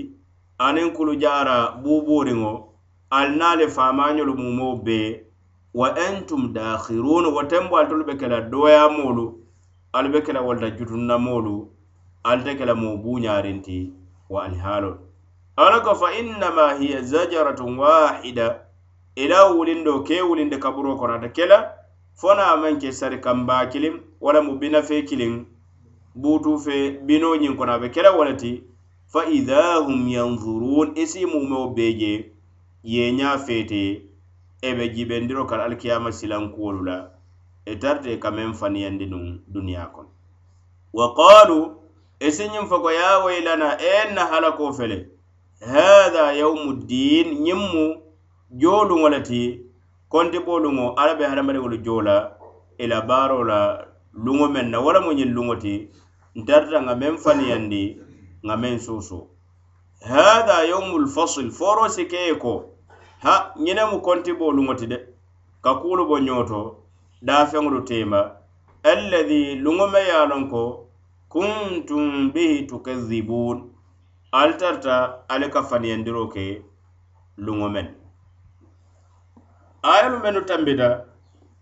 [0.58, 2.52] aniŋ kulu jaara buubuuriŋo
[3.10, 5.24] ali naale faamañolu mumoo be
[5.74, 9.24] wa antum dakhirun wo tembo ali tolu be kela dooyaamoolu
[9.92, 11.68] ali be kela walta jutunnamoolu
[12.24, 13.92] ali te kela moo buuñaarinti
[14.30, 14.98] wa alihaalolu
[15.56, 18.60] ala ko fa innama hiya zajaratun wahida
[19.16, 21.79] ila wulindo ke wulinde kaburo kono ate kela
[22.20, 25.44] fona man ke sari kambaa kiliŋ walamu binafee kiliŋ
[26.14, 28.52] buutu fe binoo ñiŋ kono a be kela wo le ti
[29.12, 32.32] fa ida hum yanzurun isi mu mo beje
[32.82, 33.82] ye nya fete
[34.62, 36.96] e be jibendiro kala alikiyama silankuwolu la
[37.64, 40.06] e tarte kamen faniyandi nun duniya kon.
[40.92, 41.58] Wa qalu
[42.20, 45.08] isi nyin fa ko ya waylana enna halako fele
[45.60, 48.02] hadha yawmuddin nyimmu
[48.50, 49.08] jolu mu
[50.12, 52.16] konti boolu ŋo alla be hadamadiŋolu joo e la
[52.82, 53.60] i la baaro la
[54.24, 55.74] luŋo meŋ na wo lemu ñiŋ luŋo ti
[56.38, 57.82] ntarita ŋa meŋ faniyandi
[58.46, 59.24] ŋa meŋ suusuu
[60.10, 62.52] hada yawmul fasil foro si keye ko
[63.24, 64.98] ha ñine mu konti booluŋo ti de
[65.64, 66.60] ka kuulu bo ñooto
[67.26, 68.20] daafeŋolu teema
[68.92, 70.62] alladhi luŋo me ye a loŋ ko
[71.32, 73.56] kuntum bihi tukazibun
[74.32, 74.94] ali tarta
[75.32, 76.44] ali ka faniyandiro ke
[77.46, 77.99] luŋo meŋ.
[79.82, 81.04] ayolu mennu tambita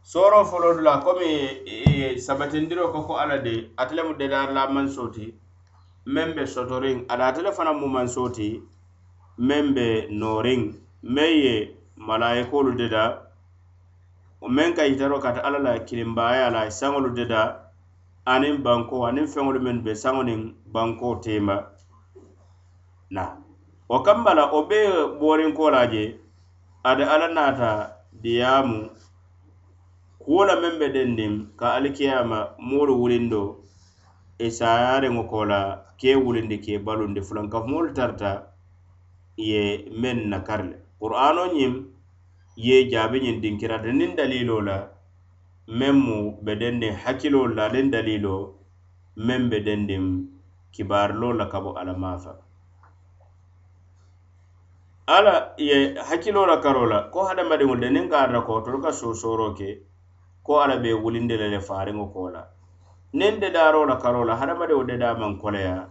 [0.02, 5.07] soro folodu la komi e, e, sabatindiro ko ko ala de ate lemu dedarla manso
[5.09, 5.35] ti
[6.07, 7.07] meŋ be sotoriŋ.
[7.09, 8.62] Ada atele fana mu manso ti
[9.38, 10.61] meŋ be nooriŋ.
[11.02, 13.22] Meŋ ye malayikolu deda
[14.42, 17.70] meŋ ka yitaro kata ala la kilimbaya la saŋolu deda
[18.26, 20.40] aniŋ banko aniŋ feŋolu mennu be saŋoniŋ
[20.72, 21.57] banko tema
[23.11, 23.37] na.
[23.88, 24.78] Wo kambala wo be
[25.20, 26.18] boorinko la je
[26.85, 28.78] ada ala naata diyaamu
[30.22, 33.42] kuwo la meŋ be dendiŋ ka alikiyama moolu wulindo
[34.38, 35.61] e i saayaariŋo ko la
[36.00, 38.33] ke wulindi ke balundi fulankafumoolu tarata
[39.37, 39.62] i ye
[40.00, 41.72] meŋ nakari le qur'ano ñiŋ
[42.66, 44.76] ye jaabi ñiŋ dinkirata niŋ dalilo la
[45.78, 48.35] meŋ mu be dendiŋ hakkilolu la aniŋ dalilo
[49.26, 50.04] meŋ be dendiŋ
[50.74, 52.33] kibaariloolu la ka bo ala maafa
[55.09, 58.92] ala ye hakkilo la karo la ko hadamadiŋolu de niŋ ka a ko tolu ka
[58.92, 59.81] soosooroo ke
[60.44, 62.44] ko ala be wulindi le le faariŋo ko la.
[63.14, 65.88] Niŋ dedaaro la karo la hadamadiŋo dedaa maŋ koleya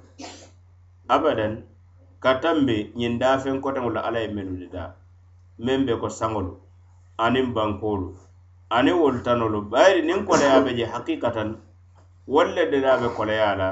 [1.10, 1.65] abadan
[2.19, 4.93] ka tambe ñiŋ daafeŋ koteŋo la ala ye mennu dedaa
[5.65, 6.53] meŋ be ko saŋolu
[7.18, 8.13] aniŋ bankoolu
[8.70, 11.57] aniŋ wolu tanolu bayiri niŋ koleya be je hakkikatan
[12.28, 13.70] wolu le dedaa be koleya la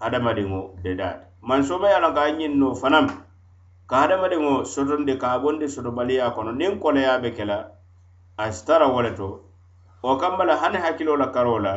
[0.00, 3.23] hadamadiŋo dedaata mansoo be ye a la ka a ñiŋ noo fanaŋ.
[3.88, 7.58] ka hadamadiŋo sotondi ka a bondi sotobaliya kono niŋ koleya be ke la
[8.36, 9.28] a sitara wo le to.
[10.02, 11.74] Wo kamba la hani hakkilo la karo la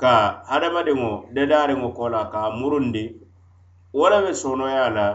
[0.00, 0.12] ka
[0.48, 3.04] hadamadiŋo dedaariŋo ko la ka a murundi
[3.96, 5.06] wo le be sonoya la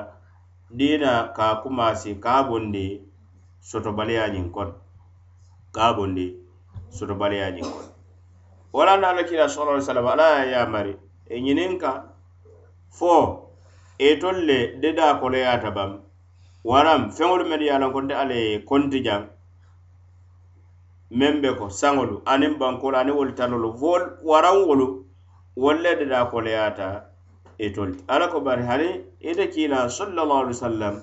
[0.77, 2.85] diina ka a kumasi ka a bondi
[3.69, 4.73] sotobaliya ñiŋ kono
[5.75, 6.25] ka a bondi
[6.95, 7.91] sotobaliya ñiŋ kono
[8.73, 10.93] wala na ala kila sallallahu alaihi wasallam ala ya yamari
[11.29, 11.75] e ñinin
[12.89, 13.50] fo
[14.09, 15.91] etol le deda koloyaata bam
[16.69, 19.21] waram feŋolu mennu ye a loŋ ko nte alla ye konti jaŋ
[21.19, 24.87] meŋ be ko saŋolu aniŋ bankolu aniŋ wolu talolu wol waraŋ wolu
[25.61, 26.87] wolu le dedaa koloyaata
[27.65, 28.89] itol e ala ko bari hani
[29.29, 30.95] ite kiila sallallahu alaihi wasallam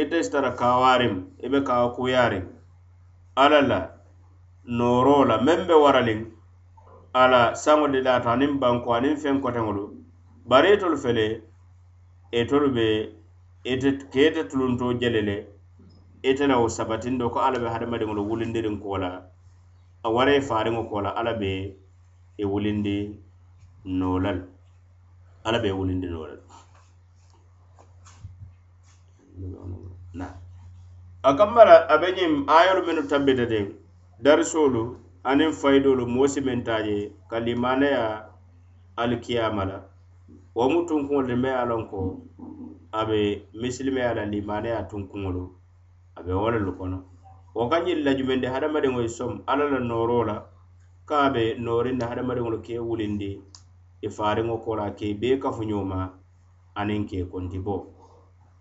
[0.00, 1.14] ite sitara kawarim
[1.52, 2.44] be kawa kuyarim
[3.42, 3.80] ala la
[4.78, 6.20] nooro la meŋ be waraliŋ
[7.22, 8.00] ala saŋo de
[8.32, 9.84] aniŋ banko aniŋ feŋ koteŋolu
[10.50, 11.26] bari e itolu fele
[12.32, 12.86] etolu be
[13.64, 15.36] ete keete tulunto jele le
[16.22, 19.10] ite la wo sabatindo ko alla be hadamadiŋolu wulindiriŋ ko la
[20.02, 22.96] a wara e i faariŋo ko la alla be i e wulindi
[23.98, 24.30] noo la
[25.46, 26.26] alla be i e wulindi noo
[30.18, 30.26] la
[31.22, 33.66] a kambala a be ñiŋ ayolu minnu tambita teŋ
[34.24, 34.82] darisolu
[35.24, 36.96] aniŋ fayidolu moo si meŋ taa je
[37.30, 38.30] ka limaneya
[38.96, 39.78] alikiyama la
[40.56, 41.98] wo mu tunkuŋolu le be a loŋ ko
[42.98, 43.18] a be
[43.60, 45.42] misilimeya la limaneya tunkuŋolu
[46.18, 46.98] a be wo lelu kono.
[47.56, 50.36] Wo ka ñiŋ lajumendi hadamadiŋo ye somu alla la nooroo la
[51.08, 53.30] ka a be noorinna hadamadiŋolu ke wulindi
[54.06, 55.98] i faariŋo ko la ke bee kafu ñooma
[56.80, 57.76] aniŋ ke konti bo.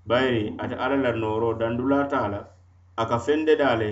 [0.08, 2.39] Bayiri ate alla la nooroo dandulaata la
[3.02, 3.89] a ka feŋ dedaa le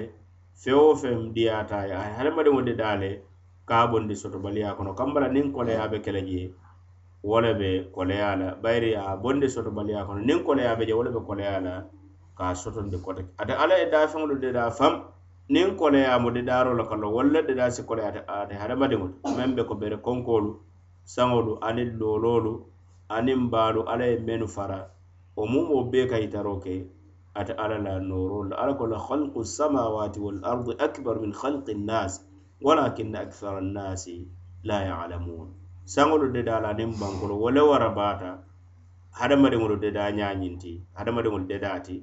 [0.62, 1.94] feŋ wo feŋ diyaata ye.
[2.02, 3.10] A ye hadamadiŋo dedaa le
[3.68, 4.92] ka a bondi sotobaliya kono.
[5.00, 6.42] Kambala niŋ koleyaa be kele je
[7.24, 11.04] wo le be koleya la bayiri a bondi sotobaliya kono niŋ koleya be je wo
[11.04, 11.74] le be koleya la
[12.38, 14.94] ka a sotondi kote ate alla ye daafeŋolu dedaa fam
[15.50, 19.08] niŋ koleya mu dedaaro la kalo wolu le dedaa si koleya ate, hadamadiŋo
[19.38, 20.52] meŋ be ko bere konkoolu
[21.14, 22.54] saŋolu aniŋ looloolu
[23.16, 24.80] aniŋ baalu alla ye mennu fara
[25.36, 26.76] wo mumo bee ka yitaro ke
[27.40, 32.20] ate alla la noorolu la alla ko la halqu samawati wal ardi min halqi nnas
[32.62, 34.28] walakinna akthara nnasi
[34.64, 38.32] la yalamun saŋolu deda la aniŋ bankolu wo le wara baata
[39.20, 41.96] hadamadiŋolu deda ñañinti hadamadiŋolu dedaati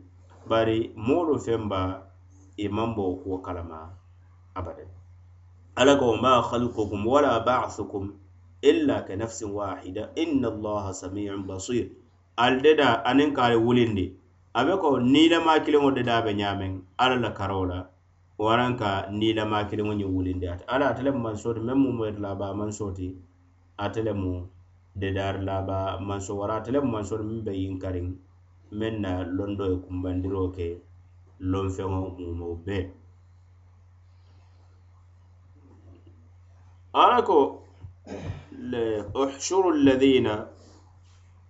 [0.49, 1.81] bari moolu femba
[2.57, 3.81] i maŋ bo kuwo kalama
[4.59, 4.85] abada
[5.81, 8.05] alla ko ma halqukum wala ba'thukum
[8.71, 11.87] illa ka nafsin wahida inna allaha samiun basir.
[12.37, 14.07] Al deda aniŋ ka ali wulindi
[14.55, 16.73] abe ko niilama kiliŋo deda be ñameŋ
[17.03, 17.79] alla la karo la
[18.39, 22.47] waraŋ ka niilama kiliŋo ñiŋ wulindi ate alla ate lemu mansooti meŋ mu moyita laba
[22.55, 23.07] mansooti
[23.84, 24.32] ate lemu
[25.00, 25.78] dedaari laba
[26.08, 28.08] manso wara ate lemu mansooti meŋ be yinkariŋ
[28.78, 30.68] meŋ na londo ye kumbandiro ke
[31.52, 32.86] lonfeŋo mumo bee
[37.02, 37.38] alla ko
[39.22, 40.36] uḥshuru alladhina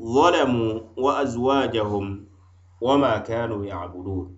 [0.02, 2.26] ظلموا وأزواجهم
[2.82, 4.38] وما كانوا يعبدون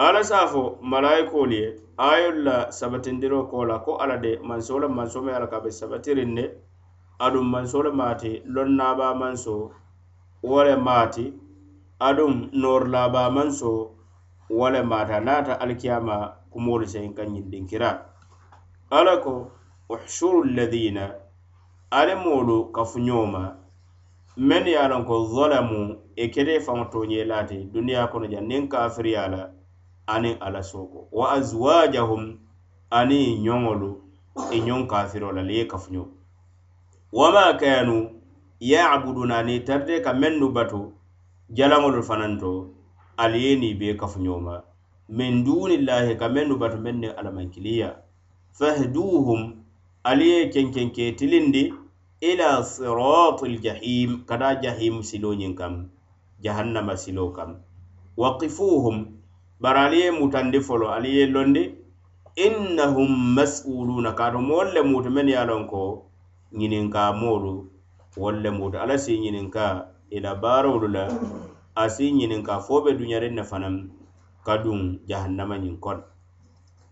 [0.00, 4.88] ala safo a malayikolu ye ayolu la sabatindiro ko la ko ala de manso la
[4.88, 6.44] manso me ala ka be sabatirin ne
[7.20, 9.70] adum manso le maati lonnaba manso
[10.42, 10.72] wo le
[12.00, 13.90] adum nor laba manso
[14.48, 17.90] wo le maata naata alikiyama kumoolu seŋ ka ñindinkira
[18.90, 19.52] ala ko
[19.90, 21.12] uhshuru lladina
[21.90, 23.26] ale moolu kafuñoo
[24.36, 28.68] men ye a loŋ ko zalamu e kete faŋo toñe laati duniya kono jaŋ niŋ
[28.72, 29.59] kafiriya la
[30.14, 32.22] aniŋ ala sooko wa azwajahum
[32.98, 33.90] aniŋ ñoŋolu
[34.50, 36.02] i e ñoŋ kafiro la le ye kafuño
[37.18, 37.96] wama kanu
[38.70, 40.80] yabuduna ni tarde ka mennu batu
[41.56, 42.50] jalaŋolu fanaŋ to
[43.22, 44.54] ali ye niŋ bee kafuño ma
[45.16, 47.88] min dunillahi ka mennu batu meŋ ne alamankiliya
[48.58, 49.42] fahduhum
[50.10, 51.62] ali ye kenkenke tilindi
[52.30, 55.74] ila siratil jahim kada jahim silo ñiŋ kam
[56.42, 57.60] jahannama silo kam.
[58.16, 59.19] Waqifuhum
[59.60, 61.62] bari ali ye mutandi folo ali ye londi
[62.46, 65.82] innahum mas'uluna kaatu moolu le mutu men ye lon ko
[66.58, 67.52] ñininka moolu
[68.16, 69.64] wolu le mutu alla si ñininka
[70.10, 71.04] ila baarolu la
[71.74, 73.74] a si ñininka fo be duñarin ne fanaŋ
[74.46, 76.02] ka duŋ jahannama ñiŋ kono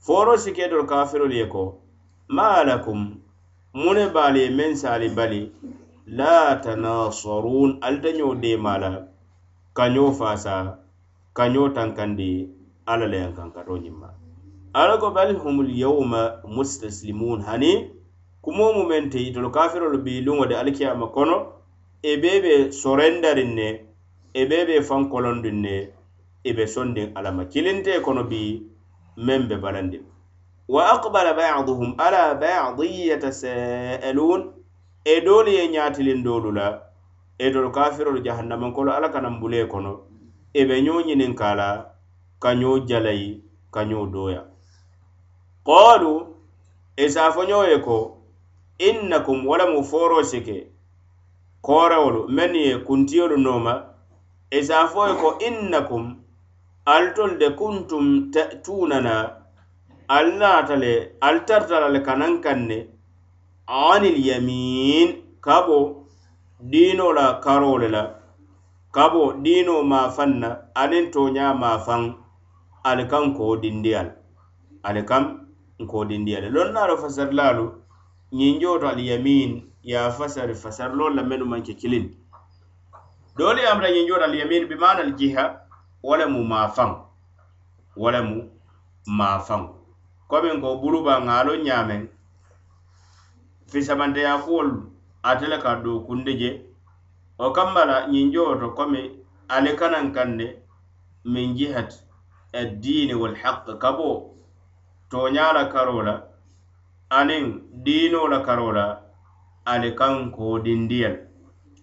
[0.04, 1.80] foro si ke kafirolu ye ko
[2.28, 3.00] ma lakum
[3.74, 5.40] mune baali ye meŋ saali bali
[6.18, 8.90] la tanasarun alita ñoo deema la
[9.76, 10.54] kañoo faasa
[11.36, 12.30] kañoo tankandi
[12.93, 14.09] alla le yankankato ñiŋ ma
[14.72, 17.91] alla ko bal humul yawma mustaslimun hani
[18.43, 21.36] kumo mu meŋ te itolu kafirolu bi luŋo de alikiyama kono
[22.03, 23.68] e bee be sorendarin ne
[24.34, 25.76] e bee be fankolondiŋ ne
[26.45, 28.62] e be sondin alla ma kilinte kono bi
[29.26, 30.05] meŋ be balandin.
[30.68, 34.53] Wa aqbala baduhum ala badin yatasaalun
[35.05, 36.66] e doolu ye ñaatilin doolu la
[37.39, 40.01] e etolu kafirolu jahannaman kolo alla kanan bulee kono
[40.55, 41.97] e be ñoo ñinin ka
[42.43, 43.43] kañoo jalayi
[43.74, 44.43] kañoo dooya.
[45.66, 46.12] Qalu
[47.05, 47.97] isafoñoo e ye ko
[48.78, 50.57] innakum walamu fooroo si ke
[51.62, 53.74] koorewolu mennu ye kuntiyolu nooma
[54.51, 56.05] e isafo ye ko innakum
[56.86, 59.14] altol de kuntum ta'tunana
[60.09, 62.78] ali naata le ali tartala le kanaŋ kaŋ ne
[63.66, 65.09] anil yamin
[65.41, 65.78] kabo
[66.70, 68.03] diino la karole la
[68.95, 70.49] kabo diino maafaŋ na
[70.80, 72.03] aniŋ tooñaa maafaŋ
[72.91, 73.24] ali kaŋ
[73.62, 74.09] dindiyal
[74.89, 75.24] ali kam
[75.82, 77.64] nkoodindiyale lonnaalo fasarilalu
[78.39, 79.51] ñiŋ jooto ali yamin
[79.89, 82.05] ye a fasari fasarilolu la mennu maŋ ke kiliŋ
[83.36, 83.89] doolu ye a muta
[84.41, 85.45] yamin bi maana al jiha
[86.03, 86.91] wo mu maafaŋ
[88.01, 88.36] wo le mu
[89.18, 89.62] maafaŋ
[90.30, 92.03] komin ko buluba ŋaalo ñaameŋ
[93.70, 94.76] fisamanteya kuwolu
[95.22, 96.51] ate le ka dookunde je.
[97.39, 98.28] O kambala la ñiŋ
[98.76, 99.01] komi
[99.55, 100.47] ali kanan kaŋ ne
[101.32, 102.07] min jihati
[102.53, 104.34] addini walhaq kabo
[105.11, 106.14] toñala karola
[107.11, 109.09] anin dinola karola
[109.64, 111.28] ali kan kodindiyal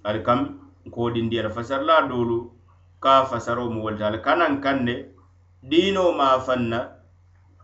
[0.04, 0.40] ali kaŋ
[0.90, 2.54] kodindiyal fasarla dolu
[3.00, 6.80] ka fasaro mu wolta ali kanan kanne dino diinoo maafaŋ na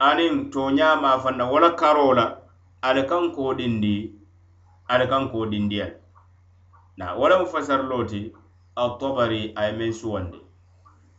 [0.09, 2.25] aniŋ tooñaa maafaŋ na wo la karoo la
[2.81, 3.95] ali kaŋ koodindi
[4.91, 5.87] ali kaŋ koodindiya
[6.97, 8.19] na wala mu fasariloo ti
[8.81, 10.40] altabari a ye meŋ suwandi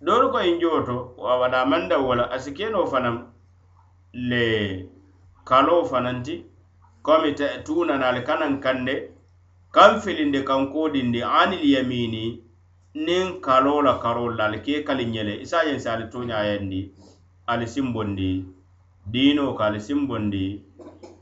[0.03, 3.17] doolu ko in jeo to a wadaamanda wo la a si kenoo fanaŋ
[4.31, 4.45] le
[5.45, 6.35] kaloo fanaŋ ti
[7.03, 8.95] komi ta'tunanaal kanaŋ kande
[9.71, 12.25] kaŋ filindi kaŋ koodindi anil yamini
[12.95, 16.81] niŋ kaloo la karol la ali ke kali ñele isa i se yensi ali tooñayandi
[17.47, 18.45] ali simbondi
[19.13, 20.45] diino ka ali simbondi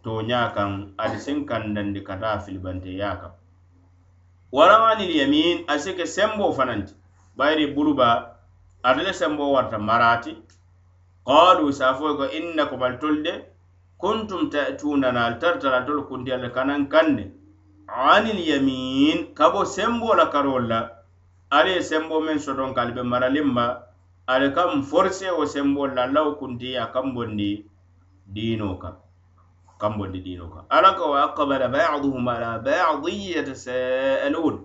[0.05, 0.71] tooña kaŋ
[1.03, 3.33] ali siŋ kandandi ka taa filibanteya kaŋ
[4.57, 6.95] waraŋ anil yamin a si ke semboo fanaŋ ti
[7.37, 8.30] bayiri buruba
[8.83, 10.33] ate le sembo warta marati
[11.27, 13.35] qalu safoye ko innakum al tol de
[14.01, 17.25] kuntum ta'tunana al tartala tol kunti alla kanan kanne
[17.89, 20.27] anil yamin kabo sembo la.
[20.33, 20.81] Karolla
[21.51, 23.67] ale ye sembo men soton ka ali be maralin ma.
[24.29, 27.67] Ale kam forse wo sembo la law kunti a kam bondi
[28.33, 28.95] dino kam
[29.81, 34.57] kam bondi dino kam ala ko aqbala ba'dhum ala ba'dhi yatasaalun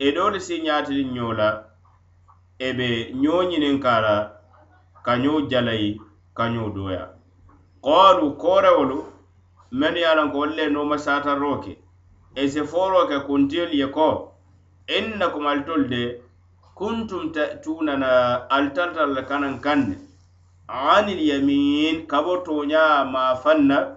[0.00, 1.73] e dole si nyaatili nyola
[2.58, 4.32] e be ɲoo ɲinin kara
[5.04, 6.00] ka ɲoo jalayi
[6.34, 7.10] ka doya.
[7.82, 9.04] Qalu korewolu
[9.72, 11.78] menu ye a lanko wolu le nooma sataro ke
[12.34, 14.32] e se foro ke kuntiyolu ye ko
[14.86, 16.20] innakum alitolu de
[16.74, 19.98] kuntum ta'tunana alitantar kanan kanne.
[20.68, 23.96] Anil yamin kabo toña ma fanna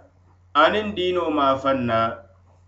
[0.54, 2.18] anin diino ma fanna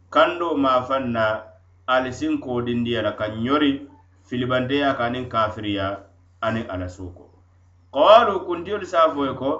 [0.09, 1.43] kando ma fanna
[1.87, 3.88] ali sinkodindiya la kan ɲori
[4.29, 5.87] filibanteya ka aniŋ kafiriya
[6.47, 7.23] aniŋ ala suuko
[7.93, 8.97] qawalu kuntiyolu se
[9.41, 9.51] ko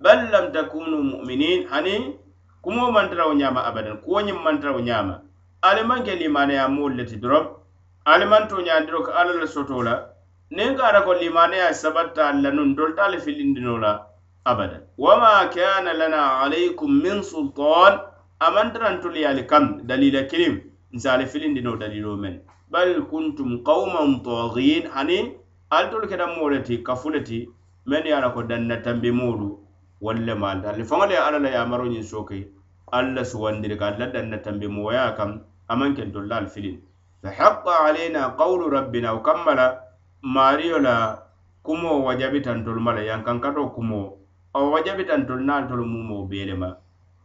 [0.00, 1.66] bal lam takunu muminin.
[1.70, 2.18] Hani
[2.62, 5.22] kumo mantarawo wo abadan kuwo ñiŋ mantara wo ñaama
[5.62, 7.46] ali maŋ ke limaneya moolu le ti doroŋ
[8.04, 8.42] ali maŋ
[9.06, 9.94] ka alla la soto la
[10.50, 13.92] niŋ ka ata ko limaneya sabatta ali la nuŋ dolta ali filindino la
[14.44, 18.00] abadan wama kana lana alaykum min sultan
[18.40, 20.54] amantarantolu ye ali kaŋ dalila kilim
[20.92, 22.42] nsa ali filindino dalilo men.
[22.70, 25.18] bal kuntum qauman tagin hani
[25.76, 27.40] alitolu keta moleti kafuleti
[27.86, 29.48] men kafu ye a ko danna tambi moolu
[30.00, 32.38] walle maalta ali faŋo le ye alla la yamaro ñiŋ soke
[32.96, 35.30] alla la suwandiri ka alla danna tambi mooya kam
[35.68, 36.78] amaŋ kentolla ali filin.
[37.22, 39.66] Fa haqa alayna qawlu rabbina wo kammala
[40.34, 40.94] la la
[41.66, 44.00] kumo wajabitantolu mala yankankato kumo
[44.54, 46.76] awo wajabitantolu naalitolu mumo belema le ma.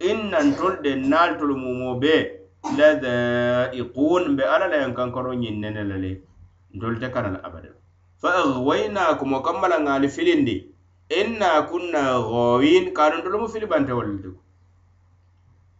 [0.09, 2.42] Innantolu de naalitolu mumo bee
[2.77, 6.11] la dhaiqun mbe alla la yankankaro ñiŋ nene la le
[6.99, 7.39] te kara la
[8.21, 10.55] fa aghwaynakum o kamma la ŋaali filindi
[11.19, 14.39] inna kunna ghawin kaatu ntolu mu filibantewol le tiku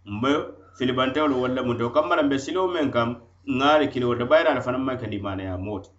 [0.05, 0.31] mbe
[0.77, 3.09] filibantewolu walla munte o kamma la mbe siliwo meŋ kam
[3.47, 5.89] ŋaali kiliwol te bayira ala fanaŋ maŋ ke limanaya moo ti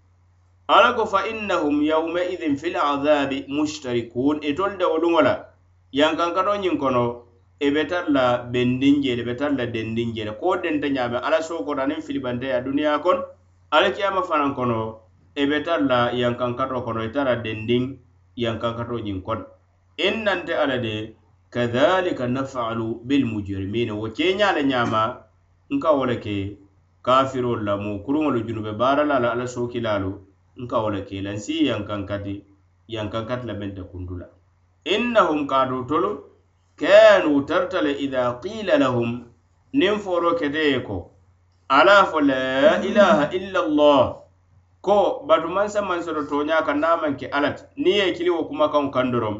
[0.68, 5.34] ala ko fa innahum yawmaidin fil azabi mushtarikun itolu de wo luŋo la
[6.78, 7.23] kono
[7.60, 11.18] E i be tar la bendin jele be tar la dendin jele ko denta ñaame
[11.26, 13.18] ala sokoto aniŋ filibanteya duniya kon
[13.70, 14.78] alakiyama fanaŋ kono
[15.34, 17.84] e i be tar la yankankato kono i tara dendin
[18.36, 19.44] yankankato ñiŋ kono
[20.06, 21.14] in nante ala de
[21.54, 25.02] kadhalika nafalu bilmujrimina wo keña le ñama
[25.70, 26.36] nka wo le ke
[27.06, 30.10] kafirol la mu kuruŋolu junube baarala la ala sookilalu
[30.62, 32.34] nka wo le ke lansi yankankati
[32.88, 34.26] yankankati la meŋ te kundu la.
[34.94, 36.10] Innahum kaatu tolu
[36.76, 39.24] kanu tartale ida qila lahum
[39.74, 41.10] niŋ foro keteye ko
[41.68, 44.16] ala fo la ilaha illallah
[44.82, 48.90] ko batu mansa mansoro toña ka namanke alat ke alla ti niŋ ye kiliwo kumakaŋo
[48.90, 49.36] kaŋ dorom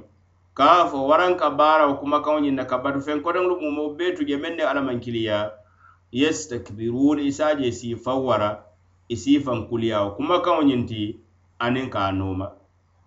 [0.55, 4.37] ka fo waranka ka baarawo kumakaŋo ñiŋ na ka batu feŋ koteŋolu mumo bee je
[4.37, 5.51] meŋ ne alla maŋ kiliya
[6.13, 7.33] yestakbiruun i
[7.73, 8.51] si fawara wara
[9.09, 12.47] i si faŋ kuliyawo kumakaŋo ñiŋ ka noma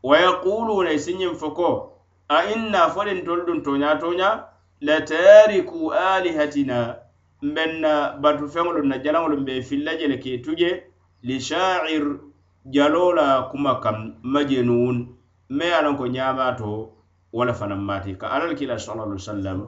[0.03, 1.96] wa yaquluna i si fo ko
[2.29, 4.43] a inna foden tol ɗum toña toña
[4.81, 6.97] la tariku alihatina.
[7.41, 10.83] Mbenna batu feŋolu na jalaŋolu be filla jele ke tuje
[11.23, 12.17] li sha'ir
[12.65, 15.13] jalola kuma kam majenun
[15.49, 16.91] me ye lon ko ñamato
[17.31, 19.59] wala fanaŋ mati ka alal kila sallallahu alaihi wasallam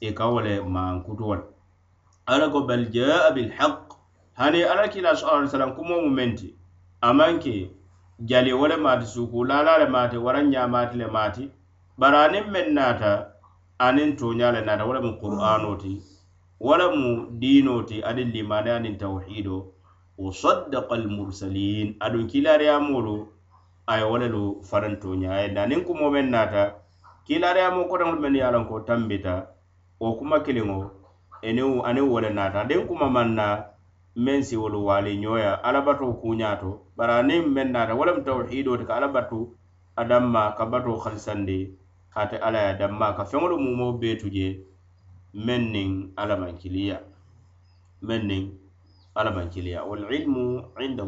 [0.00, 1.40] e ka wole mankutuwal.
[2.26, 3.94] Ala ko bal jaa bilhaq
[4.34, 6.54] hani alal kila sallallahu alaihi wasallam kumo mu menti
[7.00, 7.70] amanke
[8.18, 11.50] jali wala mati suku lala le mati waran ñamati le mati
[12.00, 13.12] bari aniŋ meŋ naata
[13.86, 15.92] aniŋ tooñaa le naata wo lemu qur'anoo ti
[16.66, 19.56] wo lemu diinoo ti aniŋ limane aniŋ tawhido
[20.20, 23.14] wo saddaka almursalin aduŋ kiilaariyamoolu
[23.90, 26.62] a ye wo le lu fanaŋ tooña a ye aniŋ kumoo meŋ naata
[27.26, 29.34] kiilaariyamo kotaŋolu mennu ye a loŋ ko tambita
[30.00, 30.78] wo kuma kiliŋo
[31.48, 33.46] eniŋ aniŋ wo le naata aniŋ kuma maŋ na
[34.24, 38.84] meŋ si wolu waaliñooya alabatoo kuuñaa to bari aniŋ meŋ naata wo lemu tawhidoo ti
[38.88, 39.38] ka alabatu
[40.00, 41.58] adamma ka batoo halisandi
[42.14, 44.46] ate ala ye damma ka feŋolu mumo beetu je
[45.46, 45.90] meŋ niŋ
[46.20, 46.98] alla maŋ kiliya
[48.06, 48.44] meŋ niŋ
[49.18, 50.44] alla maŋ kiliya walilmu
[50.84, 51.04] inda